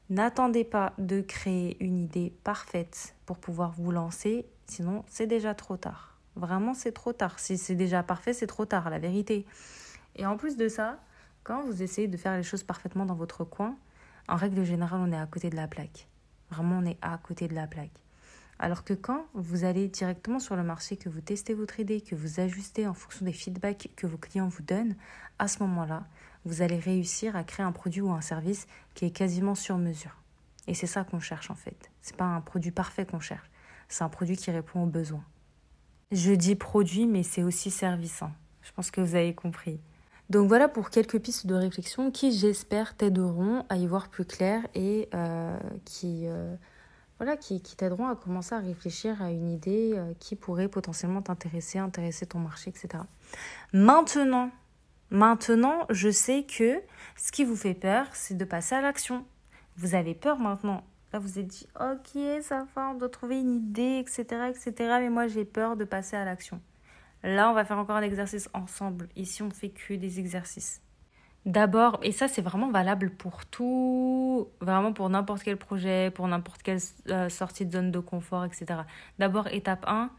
N'attendez 0.09 0.63
pas 0.63 0.93
de 0.97 1.19
créer 1.19 1.75
une 1.83 1.99
idée 1.99 2.33
parfaite 2.45 3.13
pour 3.25 3.37
pouvoir 3.39 3.73
vous 3.73 3.91
lancer, 3.91 4.45
sinon 4.67 5.03
c'est 5.07 5.27
déjà 5.27 5.53
trop 5.53 5.75
tard. 5.75 6.17
Vraiment, 6.37 6.73
c'est 6.73 6.93
trop 6.93 7.11
tard. 7.11 7.39
Si 7.39 7.57
c'est 7.57 7.75
déjà 7.75 8.03
parfait, 8.03 8.31
c'est 8.31 8.47
trop 8.47 8.65
tard, 8.65 8.89
la 8.89 8.99
vérité. 8.99 9.45
Et 10.15 10.25
en 10.25 10.37
plus 10.37 10.55
de 10.55 10.69
ça, 10.69 10.97
quand 11.43 11.61
vous 11.63 11.83
essayez 11.83 12.07
de 12.07 12.15
faire 12.15 12.37
les 12.37 12.43
choses 12.43 12.63
parfaitement 12.63 13.05
dans 13.05 13.15
votre 13.15 13.43
coin, 13.43 13.75
en 14.29 14.37
règle 14.37 14.63
générale, 14.63 15.01
on 15.03 15.11
est 15.11 15.19
à 15.19 15.25
côté 15.25 15.49
de 15.49 15.57
la 15.57 15.67
plaque. 15.67 16.07
Vraiment, 16.51 16.77
on 16.77 16.85
est 16.85 16.97
à 17.01 17.17
côté 17.17 17.49
de 17.49 17.55
la 17.55 17.67
plaque. 17.67 18.01
Alors 18.59 18.83
que 18.83 18.93
quand 18.93 19.25
vous 19.33 19.63
allez 19.63 19.87
directement 19.87 20.39
sur 20.39 20.57
le 20.57 20.63
marché, 20.63 20.97
que 20.97 21.07
vous 21.07 21.21
testez 21.21 21.53
votre 21.53 21.79
idée, 21.79 22.01
que 22.01 22.15
vous 22.15 22.41
ajustez 22.41 22.87
en 22.87 22.93
fonction 22.93 23.25
des 23.25 23.31
feedbacks 23.31 23.89
que 23.95 24.05
vos 24.05 24.17
clients 24.17 24.49
vous 24.49 24.63
donnent, 24.63 24.95
à 25.39 25.47
ce 25.47 25.63
moment-là, 25.63 26.05
vous 26.43 26.61
allez 26.61 26.77
réussir 26.77 27.35
à 27.35 27.43
créer 27.43 27.65
un 27.65 27.71
produit 27.71 28.01
ou 28.01 28.11
un 28.11 28.21
service 28.21 28.67
qui 28.95 29.05
est 29.05 29.11
quasiment 29.11 29.55
sur 29.55 29.77
mesure. 29.77 30.17
Et 30.67 30.73
c'est 30.73 30.87
ça 30.87 31.05
qu'on 31.05 31.21
cherche 31.21 31.49
en 31.49 31.55
fait. 31.55 31.89
C'est 32.01 32.17
pas 32.17 32.25
un 32.25 32.41
produit 32.41 32.71
parfait 32.71 33.05
qu'on 33.05 33.19
cherche. 33.21 33.49
C'est 33.87 34.03
un 34.03 34.09
produit 34.09 34.35
qui 34.35 34.51
répond 34.51 34.83
aux 34.83 34.87
besoins. 34.87 35.23
Je 36.11 36.33
dis 36.33 36.55
produit, 36.55 37.07
mais 37.07 37.23
c'est 37.23 37.43
aussi 37.43 37.71
service. 37.71 38.21
Hein. 38.21 38.31
Je 38.61 38.71
pense 38.73 38.91
que 38.91 38.99
vous 38.99 39.15
avez 39.15 39.33
compris. 39.33 39.79
Donc 40.29 40.47
voilà 40.47 40.67
pour 40.67 40.89
quelques 40.89 41.19
pistes 41.19 41.47
de 41.47 41.55
réflexion 41.55 42.11
qui, 42.11 42.31
j'espère, 42.31 42.95
t'aideront 42.95 43.65
à 43.69 43.77
y 43.77 43.87
voir 43.87 44.09
plus 44.09 44.25
clair 44.25 44.61
et 44.75 45.09
euh, 45.13 45.57
qui, 45.85 46.27
euh, 46.27 46.55
voilà, 47.19 47.35
qui, 47.35 47.61
qui 47.61 47.75
t'aideront 47.75 48.07
à 48.07 48.15
commencer 48.15 48.55
à 48.55 48.59
réfléchir 48.59 49.21
à 49.21 49.29
une 49.29 49.51
idée 49.51 49.93
euh, 49.95 50.13
qui 50.19 50.37
pourrait 50.37 50.69
potentiellement 50.69 51.21
t'intéresser, 51.21 51.77
intéresser 51.77 52.25
ton 52.25 52.39
marché, 52.39 52.69
etc. 52.69 53.03
Maintenant, 53.73 54.51
maintenant, 55.09 55.85
je 55.89 56.09
sais 56.09 56.43
que 56.43 56.81
ce 57.17 57.31
qui 57.33 57.43
vous 57.43 57.57
fait 57.57 57.73
peur, 57.73 58.07
c'est 58.13 58.37
de 58.37 58.45
passer 58.45 58.75
à 58.75 58.81
l'action. 58.81 59.25
Vous 59.75 59.95
avez 59.95 60.15
peur 60.15 60.39
maintenant. 60.39 60.83
Là, 61.11 61.19
vous 61.19 61.39
êtes 61.39 61.47
dit, 61.47 61.67
ok, 61.77 62.41
ça 62.41 62.65
va, 62.73 62.91
on 62.91 62.93
doit 62.93 63.09
trouver 63.09 63.39
une 63.39 63.53
idée, 63.53 63.99
etc., 63.99 64.23
etc. 64.49 64.73
Mais 65.01 65.09
moi, 65.09 65.27
j'ai 65.27 65.43
peur 65.43 65.75
de 65.75 65.83
passer 65.83 66.15
à 66.15 66.23
l'action. 66.23 66.61
Là, 67.23 67.49
on 67.49 67.53
va 67.53 67.65
faire 67.65 67.77
encore 67.77 67.97
un 67.97 68.01
exercice 68.01 68.49
ensemble. 68.53 69.09
Ici, 69.17 69.43
on 69.43 69.49
fait 69.49 69.69
que 69.69 69.93
des 69.95 70.19
exercices. 70.19 70.81
D'abord, 71.49 71.99
et 72.03 72.11
ça 72.11 72.27
c'est 72.27 72.43
vraiment 72.43 72.69
valable 72.69 73.09
pour 73.09 73.43
tout, 73.47 74.47
vraiment 74.61 74.93
pour 74.93 75.09
n'importe 75.09 75.41
quel 75.41 75.57
projet, 75.57 76.11
pour 76.11 76.27
n'importe 76.27 76.61
quelle 76.61 76.77
euh, 77.07 77.27
sortie 77.27 77.65
de 77.65 77.71
zone 77.71 77.89
de 77.89 77.97
confort, 77.97 78.45
etc. 78.45 78.81
D'abord, 79.17 79.47
étape 79.47 79.83
1, 79.87 80.11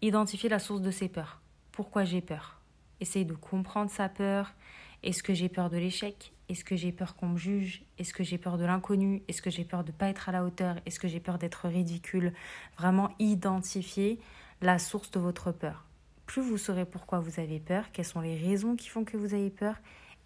identifier 0.00 0.48
la 0.48 0.60
source 0.60 0.80
de 0.80 0.92
ses 0.92 1.08
peurs. 1.08 1.40
Pourquoi 1.72 2.04
j'ai 2.04 2.20
peur? 2.20 2.60
Essaye 3.00 3.24
de 3.24 3.34
comprendre 3.34 3.90
sa 3.90 4.08
peur. 4.08 4.54
Est-ce 5.02 5.24
que 5.24 5.34
j'ai 5.34 5.48
peur 5.48 5.70
de 5.70 5.76
l'échec? 5.76 6.32
Est-ce 6.48 6.62
que 6.62 6.76
j'ai 6.76 6.92
peur 6.92 7.16
qu'on 7.16 7.30
me 7.30 7.36
juge? 7.36 7.82
Est-ce 7.98 8.12
que 8.12 8.22
j'ai 8.22 8.38
peur 8.38 8.56
de 8.56 8.64
l'inconnu? 8.64 9.24
Est-ce 9.26 9.42
que 9.42 9.50
j'ai 9.50 9.64
peur 9.64 9.82
de 9.82 9.90
ne 9.90 9.96
pas 9.96 10.06
être 10.06 10.28
à 10.28 10.32
la 10.32 10.44
hauteur? 10.44 10.76
Est-ce 10.86 11.00
que 11.00 11.08
j'ai 11.08 11.18
peur 11.18 11.38
d'être 11.38 11.66
ridicule? 11.66 12.32
Vraiment 12.78 13.10
identifier 13.18 14.20
la 14.62 14.78
source 14.78 15.10
de 15.10 15.18
votre 15.18 15.50
peur. 15.50 15.84
Plus 16.26 16.42
vous 16.42 16.58
saurez 16.58 16.84
pourquoi 16.84 17.18
vous 17.18 17.40
avez 17.40 17.58
peur, 17.58 17.90
quelles 17.92 18.04
sont 18.04 18.20
les 18.20 18.36
raisons 18.36 18.76
qui 18.76 18.88
font 18.88 19.02
que 19.02 19.16
vous 19.16 19.34
avez 19.34 19.50
peur, 19.50 19.74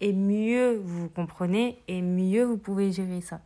et 0.01 0.13
mieux 0.13 0.77
vous 0.77 1.09
comprenez, 1.09 1.81
et 1.87 2.01
mieux 2.01 2.43
vous 2.43 2.57
pouvez 2.57 2.91
gérer 2.91 3.21
ça. 3.21 3.41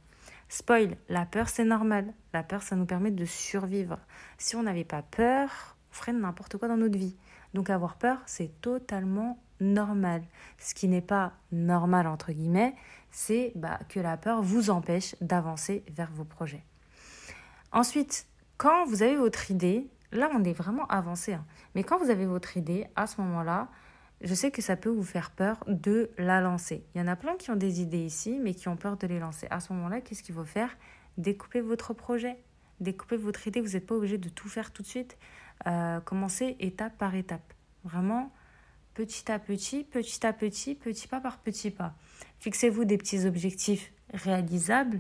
Spoil, 0.48 0.98
la 1.10 1.26
peur 1.26 1.50
c'est 1.50 1.64
normal. 1.64 2.14
La 2.34 2.44
peur 2.44 2.64
ça 2.64 2.76
nous 2.76 2.86
permet 2.86 3.12
de 3.12 3.26
survivre. 3.26 4.00
Si 4.38 4.56
on 4.56 4.64
n'avait 4.64 4.84
pas 4.84 5.04
peur, 5.04 5.78
on 5.92 5.96
ferait 5.96 6.14
n'importe 6.14 6.58
quoi 6.58 6.68
dans 6.68 6.78
notre 6.78 6.98
vie. 6.98 7.16
Donc 7.54 7.70
avoir 7.70 7.96
peur 7.96 8.18
c'est 8.26 8.60
totalement 8.62 9.40
normal. 9.60 10.24
Ce 10.58 10.74
qui 10.74 10.88
n'est 10.88 11.02
pas 11.02 11.34
normal 11.52 12.08
entre 12.08 12.32
guillemets, 12.32 12.76
c'est 13.12 13.52
bah, 13.56 13.80
que 13.90 14.00
la 14.00 14.18
peur 14.18 14.42
vous 14.42 14.70
empêche 14.70 15.16
d'avancer 15.22 15.84
vers 15.90 16.12
vos 16.12 16.24
projets. 16.26 16.64
Ensuite, 17.72 18.26
quand 18.58 18.86
vous 18.86 19.04
avez 19.04 19.16
votre 19.16 19.52
idée, 19.52 19.88
là, 20.12 20.30
on 20.34 20.44
est 20.44 20.54
vraiment 20.54 20.86
avancé. 20.88 21.34
Hein. 21.34 21.46
Mais 21.76 21.84
quand 21.84 21.98
vous 21.98 22.10
avez 22.10 22.26
votre 22.26 22.58
idée, 22.58 22.88
à 22.96 23.08
ce 23.08 23.22
moment-là, 23.22 23.68
je 24.22 24.34
sais 24.34 24.52
que 24.52 24.62
ça 24.62 24.76
peut 24.76 24.90
vous 24.90 25.04
faire 25.04 25.32
peur 25.32 25.64
de 25.68 26.10
la 26.18 26.42
lancer. 26.42 26.84
Il 26.94 27.00
y 27.00 27.02
en 27.02 27.08
a 27.08 27.16
plein 27.16 27.36
qui 27.36 27.52
ont 27.52 27.56
des 27.56 27.82
idées 27.82 28.04
ici, 28.04 28.38
mais 28.42 28.54
qui 28.54 28.68
ont 28.68 28.76
peur 28.76 28.98
de 28.98 29.08
les 29.08 29.20
lancer. 29.20 29.48
À 29.50 29.60
ce 29.60 29.72
moment-là, 29.74 30.02
qu'est-ce 30.02 30.24
qu'il 30.24 30.36
faut 30.36 30.46
faire? 30.46 30.76
Découper 31.18 31.62
votre 31.62 31.94
projet, 31.94 32.38
découper 32.80 33.18
votre 33.18 33.48
idée. 33.48 33.62
Vous 33.62 33.74
n'êtes 33.74 33.86
pas 33.86 33.96
obligé 33.96 34.18
de 34.18 34.30
tout 34.30 34.50
faire 34.50 34.72
tout 34.72 34.82
de 34.82 34.88
suite. 34.88 35.18
Euh, 35.68 36.00
commencez 36.02 36.58
étape 36.60 36.98
par 36.98 37.16
étape. 37.16 37.54
Vraiment, 37.86 38.34
petit 38.94 39.32
à 39.32 39.40
petit, 39.40 39.86
petit 39.86 40.26
à 40.26 40.34
petit, 40.34 40.76
petit 40.76 41.08
pas 41.08 41.22
par 41.22 41.38
petit 41.40 41.72
pas. 41.72 41.94
Fixez-vous 42.40 42.84
des 42.84 42.98
petits 42.98 43.26
objectifs 43.26 43.92
réalisables. 44.14 45.00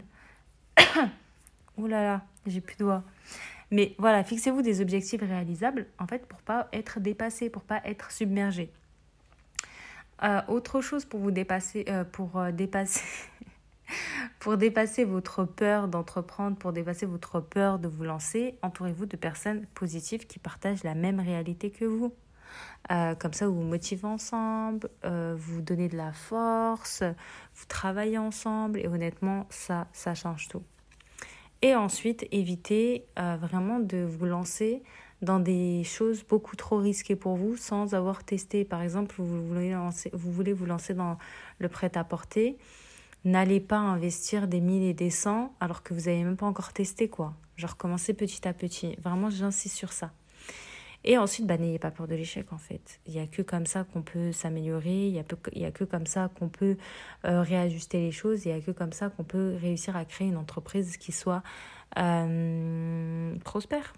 Ouh 1.77 1.87
là 1.87 2.03
là, 2.03 2.25
j'ai 2.45 2.61
plus 2.61 2.75
de 2.77 2.83
doigts. 2.83 3.03
Mais 3.71 3.95
voilà, 3.97 4.23
fixez-vous 4.23 4.61
des 4.61 4.81
objectifs 4.81 5.21
réalisables, 5.21 5.87
en 5.99 6.07
fait, 6.07 6.25
pour 6.25 6.39
pas 6.39 6.69
être 6.73 6.99
dépassé, 6.99 7.49
pour 7.49 7.63
pas 7.63 7.81
être 7.85 8.11
submergé. 8.11 8.71
Euh, 10.23 10.41
autre 10.47 10.81
chose 10.81 11.05
pour 11.05 11.19
vous 11.19 11.31
dépasser, 11.31 11.85
euh, 11.87 12.03
pour 12.03 12.37
euh, 12.37 12.51
dépasser, 12.51 13.01
pour 14.39 14.57
dépasser 14.57 15.05
votre 15.05 15.45
peur 15.45 15.87
d'entreprendre, 15.87 16.57
pour 16.57 16.73
dépasser 16.73 17.05
votre 17.05 17.39
peur 17.39 17.79
de 17.79 17.87
vous 17.87 18.03
lancer, 18.03 18.57
entourez-vous 18.61 19.05
de 19.05 19.15
personnes 19.15 19.65
positives 19.73 20.27
qui 20.27 20.39
partagent 20.39 20.83
la 20.83 20.95
même 20.95 21.19
réalité 21.19 21.71
que 21.71 21.85
vous. 21.85 22.13
comme 22.89 23.33
ça, 23.33 23.47
vous 23.47 23.55
vous 23.55 23.67
motivez 23.67 24.07
ensemble, 24.07 24.89
vous 25.03 25.61
donnez 25.61 25.87
de 25.87 25.97
la 25.97 26.11
force, 26.11 27.03
vous 27.55 27.65
travaillez 27.67 28.17
ensemble 28.17 28.79
et 28.79 28.87
honnêtement, 28.87 29.45
ça, 29.49 29.87
ça 29.93 30.15
change 30.15 30.47
tout. 30.47 30.63
Et 31.61 31.75
ensuite, 31.75 32.25
évitez 32.31 33.05
euh, 33.19 33.35
vraiment 33.39 33.79
de 33.79 33.97
vous 33.97 34.25
lancer 34.25 34.81
dans 35.21 35.39
des 35.39 35.83
choses 35.83 36.23
beaucoup 36.23 36.55
trop 36.55 36.77
risquées 36.77 37.15
pour 37.15 37.35
vous 37.35 37.57
sans 37.57 37.93
avoir 37.93 38.23
testé. 38.23 38.63
Par 38.63 38.81
exemple, 38.81 39.15
vous 39.17 39.47
voulez, 39.47 39.71
lancer, 39.71 40.09
vous 40.13 40.31
voulez 40.31 40.53
vous 40.53 40.65
lancer 40.65 40.93
dans 40.93 41.17
le 41.59 41.67
prêt-à-porter. 41.67 42.57
N'allez 43.25 43.59
pas 43.59 43.79
investir 43.79 44.47
des 44.47 44.61
mille 44.61 44.83
et 44.83 44.93
des 44.93 45.09
cents 45.09 45.53
alors 45.59 45.83
que 45.83 45.93
vous 45.93 46.01
n'avez 46.01 46.23
même 46.23 46.37
pas 46.37 46.45
encore 46.45 46.71
testé, 46.71 47.09
quoi. 47.09 47.33
Genre, 47.57 47.75
commencez 47.75 48.13
petit 48.13 48.47
à 48.47 48.53
petit. 48.53 48.95
Vraiment, 49.01 49.29
j'insiste 49.29 49.75
sur 49.75 49.91
ça. 49.91 50.11
Et 51.03 51.17
ensuite, 51.17 51.45
bah, 51.45 51.57
n'ayez 51.57 51.79
pas 51.79 51.91
peur 51.91 52.07
de 52.07 52.15
l'échec 52.15 52.51
en 52.51 52.57
fait. 52.57 52.99
Il 53.07 53.13
n'y 53.13 53.19
a 53.19 53.27
que 53.27 53.41
comme 53.41 53.65
ça 53.65 53.85
qu'on 53.85 54.01
peut 54.01 54.31
s'améliorer, 54.31 55.07
il 55.07 55.13
n'y 55.13 55.19
a, 55.19 55.67
a, 55.67 55.71
que 55.71 55.83
comme 55.85 56.05
ça 56.05 56.29
qu'on 56.37 56.49
peut 56.49 56.75
euh, 57.25 57.41
réajuster 57.41 57.99
les 57.99 58.11
choses, 58.11 58.45
il 58.45 58.51
n'y 58.51 58.57
a 58.57 58.61
que 58.61 58.71
comme 58.71 58.91
ça 58.91 59.09
qu'on 59.09 59.23
peut 59.23 59.55
réussir 59.61 59.95
à 59.95 60.03
créer 60.03 60.27
une 60.27 60.37
entreprise 60.37 60.97
qui 60.97 61.13
soit 61.13 61.41
euh, 61.97 63.33
prospère. 63.45 63.93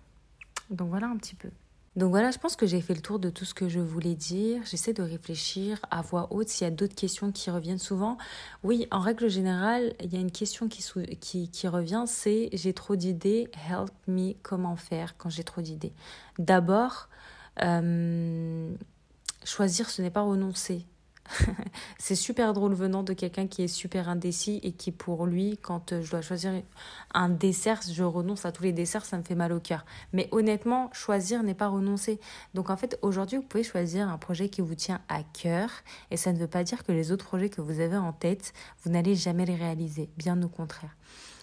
Donc 0.72 0.90
voilà 0.90 1.08
un 1.08 1.18
petit 1.18 1.36
peu. 1.36 1.50
Donc 1.98 2.12
voilà, 2.12 2.32
je 2.32 2.38
pense 2.38 2.56
que 2.56 2.66
j'ai 2.66 2.80
fait 2.80 2.94
le 2.94 3.02
tour 3.02 3.20
de 3.20 3.30
tout 3.30 3.44
ce 3.44 3.54
que 3.54 3.68
je 3.68 3.82
voulais 3.82 4.16
dire. 4.16 4.62
J'essaie 4.64 4.94
de 4.94 5.04
réfléchir 5.04 5.78
à 5.92 6.02
voix 6.02 6.28
haute 6.32 6.48
s'il 6.48 6.64
y 6.64 6.68
a 6.68 6.72
d'autres 6.72 6.96
questions 6.96 7.34
qui 7.34 7.52
reviennent 7.52 7.78
souvent. 7.78 8.18
Oui, 8.64 8.88
en 8.92 9.02
règle 9.02 9.30
générale, 9.30 9.94
il 10.02 10.14
y 10.14 10.16
a 10.16 10.22
une 10.22 10.32
question 10.32 10.70
qui, 10.70 10.88
revient, 11.68 12.06
c'est 12.08 12.50
j'ai 12.54 12.74
trop 12.74 12.96
d'idées, 12.96 13.50
help 13.70 13.92
me, 14.08 14.34
comment 14.42 14.78
faire? 14.78 15.18
quand 15.18 15.30
j'ai 15.30 15.44
trop 15.44 15.62
d'idées. 15.62 15.92
D'abord, 16.40 17.10
euh, 17.62 18.74
choisir, 19.44 19.90
ce 19.90 20.02
n'est 20.02 20.10
pas 20.10 20.22
renoncer. 20.22 20.86
c'est 21.98 22.16
super 22.16 22.54
drôle 22.54 22.74
venant 22.74 23.04
de 23.04 23.14
quelqu'un 23.14 23.48
qui 23.48 23.64
est 23.64 23.68
super 23.68 24.10
indécis 24.10 24.60
et 24.64 24.72
qui 24.72 24.92
pour 24.92 25.26
lui, 25.26 25.58
quand 25.58 25.92
euh, 25.92 26.02
je 26.02 26.12
dois 26.12 26.22
choisir 26.22 26.54
un 27.14 27.30
dessert, 27.30 27.82
je 27.90 28.04
renonce 28.04 28.46
à 28.46 28.52
tous 28.52 28.64
les 28.64 28.74
desserts, 28.74 29.06
ça 29.06 29.18
me 29.18 29.24
fait 29.24 29.36
mal 29.36 29.54
au 29.54 29.60
cœur. 29.60 29.86
Mais 30.14 30.28
honnêtement, 30.32 30.90
choisir 30.94 31.44
n'est 31.44 31.54
pas 31.54 31.68
renoncer. 31.68 32.20
Donc 32.54 32.70
en 32.70 32.78
fait, 32.78 32.98
aujourd'hui, 33.02 33.38
vous 33.38 33.44
pouvez 33.44 33.64
choisir 33.64 34.10
un 34.10 34.18
projet 34.18 34.50
qui 34.50 34.62
vous 34.62 34.76
tient 34.76 35.02
à 35.10 35.24
cœur 35.24 35.70
et 36.10 36.18
ça 36.18 36.34
ne 36.34 36.38
veut 36.38 36.48
pas 36.48 36.64
dire 36.64 36.84
que 36.84 36.92
les 36.92 37.12
autres 37.12 37.26
projets 37.26 37.50
que 37.50 37.62
vous 37.62 37.80
avez 37.80 37.98
en 37.98 38.14
tête, 38.14 38.54
vous 38.84 38.92
n'allez 38.92 39.16
jamais 39.16 39.46
les 39.46 39.56
réaliser. 39.56 40.10
Bien 40.18 40.42
au 40.42 40.50
contraire. 40.50 40.96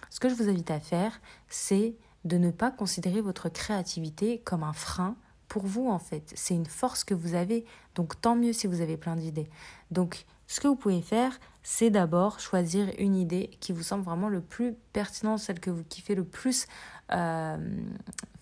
Ce 0.09 0.19
que 0.19 0.29
je 0.29 0.33
vous 0.33 0.49
invite 0.49 0.71
à 0.71 0.79
faire, 0.79 1.21
c'est 1.47 1.95
de 2.25 2.37
ne 2.37 2.51
pas 2.51 2.71
considérer 2.71 3.21
votre 3.21 3.49
créativité 3.49 4.39
comme 4.39 4.63
un 4.63 4.73
frein 4.73 5.15
pour 5.49 5.65
vous 5.65 5.89
en 5.89 5.99
fait. 5.99 6.31
C'est 6.35 6.53
une 6.53 6.65
force 6.65 7.03
que 7.03 7.13
vous 7.13 7.33
avez. 7.33 7.65
Donc 7.95 8.21
tant 8.21 8.35
mieux 8.35 8.53
si 8.53 8.67
vous 8.67 8.79
avez 8.79 8.95
plein 8.95 9.17
d'idées. 9.17 9.49
Donc 9.91 10.25
ce 10.47 10.61
que 10.61 10.67
vous 10.67 10.75
pouvez 10.75 11.01
faire, 11.01 11.37
c'est 11.61 11.89
d'abord 11.89 12.39
choisir 12.39 12.89
une 12.97 13.15
idée 13.15 13.51
qui 13.59 13.73
vous 13.73 13.83
semble 13.83 14.03
vraiment 14.03 14.29
le 14.29 14.41
plus 14.41 14.73
pertinent, 14.93 15.37
celle 15.37 15.59
que 15.59 15.69
vous 15.69 15.83
kiffez 15.83 16.15
le 16.15 16.23
plus 16.23 16.65
euh, 17.11 17.57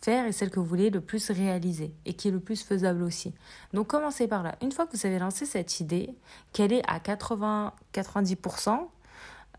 faire 0.02 0.26
et 0.26 0.32
celle 0.32 0.50
que 0.50 0.60
vous 0.60 0.65
voulez 0.65 0.89
le 0.89 1.02
plus 1.02 1.32
réaliser 1.32 1.93
et 2.06 2.13
qui 2.13 2.28
est 2.28 2.32
le 2.32 2.39
plus 2.39 2.63
faisable 2.63 3.02
aussi. 3.02 3.34
Donc 3.74 3.88
commencez 3.88 4.28
par 4.28 4.43
là. 4.43 4.56
Une 4.62 4.72
fois 4.72 4.86
que 4.86 4.96
vous 4.96 5.06
avez 5.06 5.20
lancé 5.20 5.46
cette 5.46 5.80
idée, 5.80 6.15
qu'elle 6.54 6.72
est 6.72 6.84
à 6.88 7.00
80-90%, 7.00 8.88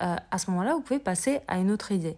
euh, 0.00 0.16
à 0.30 0.38
ce 0.38 0.50
moment-là, 0.50 0.74
vous 0.74 0.80
pouvez 0.80 1.00
passer 1.00 1.40
à 1.48 1.58
une 1.58 1.70
autre 1.70 1.92
idée. 1.92 2.16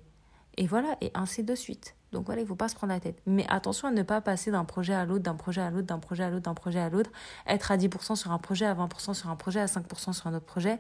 Et 0.57 0.67
voilà, 0.67 0.97
et 1.01 1.11
ainsi 1.15 1.43
de 1.43 1.55
suite. 1.55 1.95
Donc 2.13 2.27
voilà, 2.27 2.41
il 2.41 2.45
ne 2.45 2.49
faut 2.49 2.57
pas 2.57 2.69
se 2.69 2.75
prendre 2.75 2.93
la 2.93 3.01
tête. 3.01 3.21
Mais 3.27 3.47
attention 3.49 3.89
à 3.89 3.91
ne 3.93 4.03
pas 4.03 4.21
passer 4.21 4.51
d'un 4.51 4.65
projet 4.65 4.95
à 4.95 5.05
l'autre, 5.05 5.23
d'un 5.23 5.35
projet 5.35 5.61
à 5.61 5.71
l'autre, 5.71 5.87
d'un 5.87 5.99
projet 5.99 6.25
à 6.25 6.31
l'autre, 6.31 6.43
d'un 6.43 6.55
projet 6.55 6.81
à 6.81 6.89
l'autre, 6.89 7.11
être 7.47 7.71
à 7.71 7.77
10% 7.77 8.17
sur 8.17 8.33
un 8.33 8.39
projet, 8.39 8.67
à 8.67 8.75
20% 8.75 9.15
sur 9.15 9.31
un 9.31 9.37
projet, 9.37 9.61
à 9.61 9.67
5% 9.67 10.13
sur 10.13 10.27
un 10.27 10.35
autre 10.35 10.47
projet. 10.47 10.79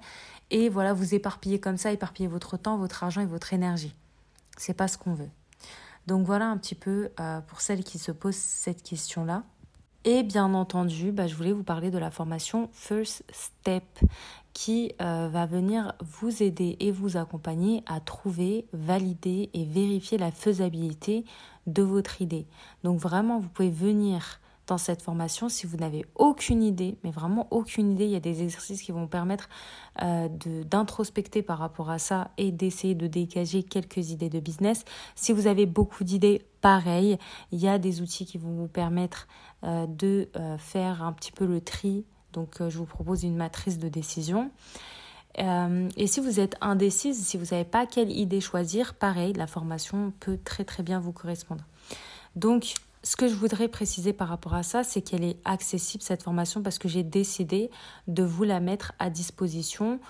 Et 0.50 0.68
voilà, 0.68 0.92
vous 0.92 1.14
éparpiller 1.14 1.60
comme 1.60 1.76
ça, 1.76 1.92
éparpiller 1.92 2.28
votre 2.28 2.56
temps, 2.56 2.76
votre 2.78 3.04
argent 3.04 3.20
et 3.20 3.26
votre 3.26 3.52
énergie. 3.52 3.94
C'est 4.56 4.74
pas 4.74 4.88
ce 4.88 4.98
qu'on 4.98 5.14
veut. 5.14 5.30
Donc 6.06 6.26
voilà 6.26 6.48
un 6.48 6.56
petit 6.56 6.74
peu 6.74 7.10
euh, 7.20 7.40
pour 7.40 7.60
celles 7.60 7.84
qui 7.84 7.98
se 7.98 8.10
posent 8.10 8.34
cette 8.34 8.82
question-là. 8.82 9.44
Et 10.04 10.22
bien 10.22 10.54
entendu, 10.54 11.12
bah, 11.12 11.26
je 11.26 11.34
voulais 11.34 11.52
vous 11.52 11.62
parler 11.62 11.90
de 11.90 11.98
la 11.98 12.10
formation 12.10 12.70
First 12.72 13.22
Step 13.30 13.84
qui 14.52 14.92
euh, 15.00 15.28
va 15.30 15.46
venir 15.46 15.94
vous 16.00 16.42
aider 16.42 16.76
et 16.80 16.90
vous 16.90 17.16
accompagner 17.16 17.82
à 17.86 18.00
trouver, 18.00 18.66
valider 18.72 19.50
et 19.54 19.64
vérifier 19.64 20.18
la 20.18 20.30
faisabilité 20.30 21.24
de 21.66 21.82
votre 21.82 22.20
idée. 22.20 22.46
Donc 22.82 22.98
vraiment, 22.98 23.38
vous 23.38 23.48
pouvez 23.48 23.70
venir 23.70 24.40
dans 24.66 24.78
cette 24.78 25.02
formation. 25.02 25.48
Si 25.48 25.66
vous 25.66 25.76
n'avez 25.76 26.04
aucune 26.14 26.62
idée, 26.62 26.96
mais 27.02 27.10
vraiment 27.10 27.48
aucune 27.50 27.92
idée, 27.92 28.04
il 28.04 28.10
y 28.10 28.16
a 28.16 28.20
des 28.20 28.42
exercices 28.42 28.82
qui 28.82 28.92
vont 28.92 29.02
vous 29.02 29.08
permettre 29.08 29.48
euh, 30.02 30.28
d'introspecter 30.64 31.42
par 31.42 31.58
rapport 31.58 31.90
à 31.90 31.98
ça 31.98 32.30
et 32.38 32.52
d'essayer 32.52 32.94
de 32.94 33.06
dégager 33.06 33.62
quelques 33.62 34.10
idées 34.10 34.30
de 34.30 34.40
business. 34.40 34.84
Si 35.16 35.32
vous 35.32 35.46
avez 35.48 35.66
beaucoup 35.66 36.04
d'idées, 36.04 36.42
pareil, 36.60 37.18
il 37.50 37.58
y 37.58 37.68
a 37.68 37.78
des 37.78 38.00
outils 38.00 38.26
qui 38.26 38.38
vont 38.38 38.52
vous 38.52 38.68
permettre 38.68 39.26
euh, 39.64 39.86
de 39.86 40.28
faire 40.58 41.02
un 41.02 41.12
petit 41.12 41.32
peu 41.32 41.46
le 41.46 41.60
tri. 41.60 42.04
Donc 42.32 42.56
je 42.60 42.78
vous 42.78 42.84
propose 42.84 43.24
une 43.24 43.36
matrice 43.36 43.78
de 43.78 43.88
décision. 43.88 44.50
et 45.38 46.06
si 46.06 46.20
vous 46.20 46.40
êtes 46.40 46.56
indécise, 46.60 47.24
si 47.24 47.36
vous 47.36 47.44
ne 47.44 47.48
savez 47.48 47.64
pas 47.64 47.86
quelle 47.86 48.10
idée 48.10 48.40
choisir, 48.40 48.94
pareil, 48.94 49.32
la 49.32 49.46
formation 49.46 50.12
peut 50.20 50.38
très 50.44 50.64
très 50.64 50.82
bien 50.82 51.00
vous 51.00 51.12
correspondre. 51.12 51.64
Donc, 52.36 52.74
ce 53.02 53.16
que 53.16 53.28
je 53.28 53.34
voudrais 53.34 53.68
préciser 53.68 54.12
par 54.12 54.28
rapport 54.28 54.54
à 54.54 54.62
ça, 54.62 54.84
c'est 54.84 55.00
qu'elle 55.00 55.24
est 55.24 55.38
accessible, 55.44 56.02
cette 56.02 56.22
formation, 56.22 56.62
parce 56.62 56.78
que 56.78 56.88
j'ai 56.88 57.02
décidé 57.02 57.70
de 58.08 58.22
vous 58.22 58.44
la 58.44 58.60
mettre 58.60 58.92
à 58.98 59.08
disposition 59.08 60.00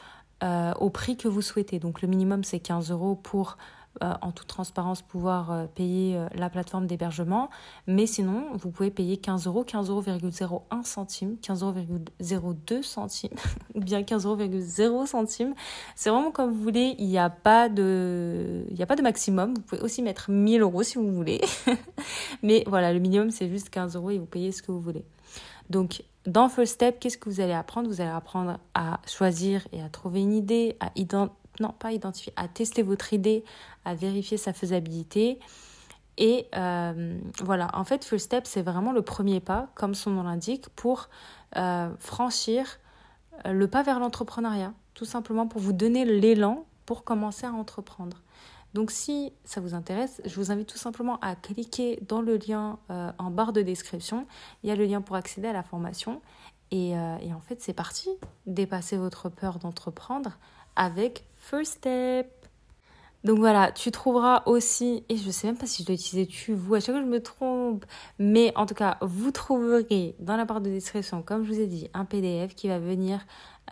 euh, 0.43 0.73
au 0.75 0.91
prix 0.91 1.17
que 1.17 1.29
vous 1.29 1.43
souhaitez. 1.43 1.79
Donc 1.79 2.03
le 2.03 2.09
minimum, 2.09 2.45
c'est 2.45 2.61
15 2.61 2.91
euros 2.91 3.15
pour 3.15 3.51
euh, 3.51 3.80
en 4.01 4.31
toute 4.33 4.47
transparence 4.47 5.03
pouvoir 5.03 5.51
euh, 5.51 5.67
payer 5.67 6.17
euh, 6.17 6.27
la 6.35 6.49
plateforme 6.49 6.87
d'hébergement. 6.87 7.51
Mais 7.87 8.07
sinon, 8.07 8.47
vous 8.55 8.71
pouvez 8.71 8.91
payer 8.91 9.17
15 9.17 9.47
euros, 9.47 9.65
15 9.65 9.91
euros 9.91 10.03
01 10.03 10.83
centime, 10.85 11.37
15 11.43 11.63
euros 11.63 11.75
02 12.21 12.83
centimes 12.83 13.31
ou 13.75 13.81
bien 13.81 14.03
15 14.03 14.27
euros 14.27 14.39
0 14.39 15.07
centime. 15.07 15.55
C'est 15.97 16.11
vraiment 16.11 16.31
comme 16.31 16.51
vous 16.51 16.63
voulez. 16.63 16.95
Il 16.99 17.09
n'y 17.09 17.19
a 17.19 17.31
pas 17.31 17.69
de, 17.69 18.65
a 18.79 18.87
pas 18.87 18.97
de 18.97 19.03
maximum. 19.03 19.55
Vous 19.55 19.63
pouvez 19.63 19.83
aussi 19.83 20.03
mettre 20.03 20.31
1000 20.31 20.63
euros 20.63 20.83
si 20.83 20.97
vous 20.97 21.13
voulez. 21.13 21.41
Mais 22.43 22.65
voilà, 22.67 22.93
le 22.93 23.01
minimum 23.01 23.31
c'est 23.31 23.49
juste 23.49 23.71
15 23.71 23.97
euros 23.97 24.11
et 24.11 24.19
vous 24.19 24.27
payez 24.27 24.53
ce 24.53 24.63
que 24.63 24.73
vous 24.73 24.81
voulez. 24.81 25.05
Donc, 25.69 26.03
dans 26.27 26.49
First 26.49 26.75
Step, 26.75 26.99
qu'est-ce 27.01 27.17
que 27.17 27.31
vous 27.31 27.41
allez 27.41 27.53
apprendre? 27.53 27.89
Vous 27.89 28.01
allez 28.01 28.11
apprendre 28.11 28.59
à 28.75 29.01
choisir 29.07 29.67
et 29.73 29.81
à 29.83 29.89
trouver 29.89 30.21
une 30.21 30.33
idée, 30.33 30.77
à 30.81 30.91
identifier 30.97 31.40
non 31.61 31.73
pas 31.73 31.93
identifier, 31.93 32.33
à 32.37 32.49
tester 32.49 32.83
votre 32.83 33.13
idée, 33.13 33.45
à 33.85 33.95
vérifier 33.95 34.37
sa 34.37 34.53
faisabilité. 34.53 35.39
Et 36.21 36.47
euh, 36.55 37.19
voilà, 37.43 37.71
en 37.73 37.85
fait, 37.85 38.05
First 38.05 38.27
Step, 38.27 38.47
c'est 38.47 38.61
vraiment 38.63 38.93
le 38.93 39.03
premier 39.03 39.41
pas, 39.41 39.69
comme 39.75 39.95
son 39.95 40.11
nom 40.11 40.23
l'indique, 40.23 40.69
pour 40.71 41.09
euh, 41.57 41.89
franchir 41.99 42.79
euh, 43.47 43.53
le 43.53 43.69
pas 43.69 43.83
vers 43.83 43.99
l'entrepreneuriat, 43.99 44.75
tout 44.93 45.07
simplement 45.07 45.47
pour 45.47 45.63
vous 45.63 45.73
donner 45.73 46.05
l'élan 46.05 46.67
pour 46.85 47.05
commencer 47.05 47.47
à 47.47 47.53
entreprendre. 47.53 48.19
Donc 48.75 48.91
si 48.91 49.33
ça 49.45 49.61
vous 49.61 49.75
intéresse, 49.75 50.21
je 50.27 50.35
vous 50.37 50.53
invite 50.53 50.69
tout 50.69 50.79
simplement 50.79 51.19
à 51.21 51.35
cliquer 51.37 51.99
dans 52.07 52.21
le 52.21 52.37
lien 52.37 52.79
en 52.89 53.31
barre 53.31 53.53
de 53.53 53.63
description. 53.63 54.27
Il 54.63 54.69
y 54.69 54.73
a 54.73 54.77
le 54.77 54.85
lien 54.85 55.01
pour 55.01 55.17
accéder 55.17 55.49
à 55.49 55.53
la 55.53 55.65
formation. 55.65 56.21
Et, 56.71 56.91
et 56.91 57.35
en 57.35 57.41
fait, 57.41 57.61
c'est 57.61 57.73
parti. 57.73 58.09
Dépasser 58.47 58.97
votre 58.97 59.29
peur 59.29 59.59
d'entreprendre 59.59 60.39
avec 60.77 61.25
First 61.41 61.79
Step. 61.79 62.41
Donc 63.23 63.39
voilà, 63.39 63.71
tu 63.71 63.91
trouveras 63.91 64.43
aussi, 64.47 65.05
et 65.11 65.17
je 65.19 65.31
sais 65.31 65.47
même 65.47 65.59
pas 65.59 65.67
si 65.67 65.83
je 65.83 65.87
dois 65.87 65.95
utiliser 65.95 66.27
tu, 66.27 66.55
vous, 66.55 66.75
à 66.75 66.81
chaque 66.81 66.95
fois 66.95 67.05
je 67.05 67.09
me 67.09 67.21
trompe, 67.21 67.85
mais 68.19 68.51
en 68.57 68.65
tout 68.65 68.75
cas, 68.75 68.97
vous 69.03 69.31
trouverez 69.31 70.17
dans 70.21 70.39
la 70.39 70.47
barre 70.47 70.63
de 70.63 70.71
description, 70.71 71.23
comme 71.23 71.45
je 71.45 71.53
vous 71.53 71.61
ai 71.61 71.67
dit, 71.67 71.91
un 71.93 72.07
PDF 72.07 72.55
qui 72.55 72.69
va 72.69 72.79
venir 72.79 73.21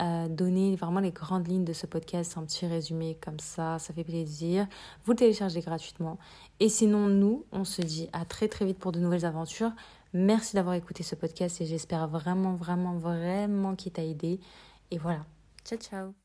euh, 0.03 0.29
donner 0.29 0.77
vraiment 0.77 1.01
les 1.01 1.13
grandes 1.13 1.49
lignes 1.49 1.65
de 1.65 1.73
ce 1.73 1.87
podcast, 1.87 2.37
un 2.37 2.45
petit 2.45 2.67
résumé 2.67 3.17
comme 3.25 3.41
ça, 3.41 3.79
ça 3.79 3.95
fait 3.95 4.05
plaisir. 4.05 4.67
Vous 5.05 5.13
le 5.13 5.17
téléchargez 5.17 5.61
gratuitement. 5.61 6.19
Et 6.61 6.69
sinon, 6.69 7.09
nous, 7.09 7.47
on 7.51 7.65
se 7.65 7.81
dit 7.81 8.09
à 8.13 8.27
très 8.27 8.49
très 8.49 8.67
vite 8.67 8.79
pour 8.79 8.93
de 8.93 9.01
nouvelles 9.01 9.25
aventures. 9.25 9.73
Merci 10.13 10.57
d'avoir 10.57 10.75
écouté 10.75 11.03
ce 11.03 11.15
podcast 11.15 11.61
et 11.63 11.67
j'espère 11.67 12.07
vraiment, 12.07 12.55
vraiment, 12.55 12.97
vraiment 12.97 13.75
qu'il 13.75 13.93
t'a 13.93 14.05
aidé. 14.05 14.41
Et 14.91 14.99
voilà, 14.99 15.25
ciao 15.65 15.79
ciao 15.79 16.19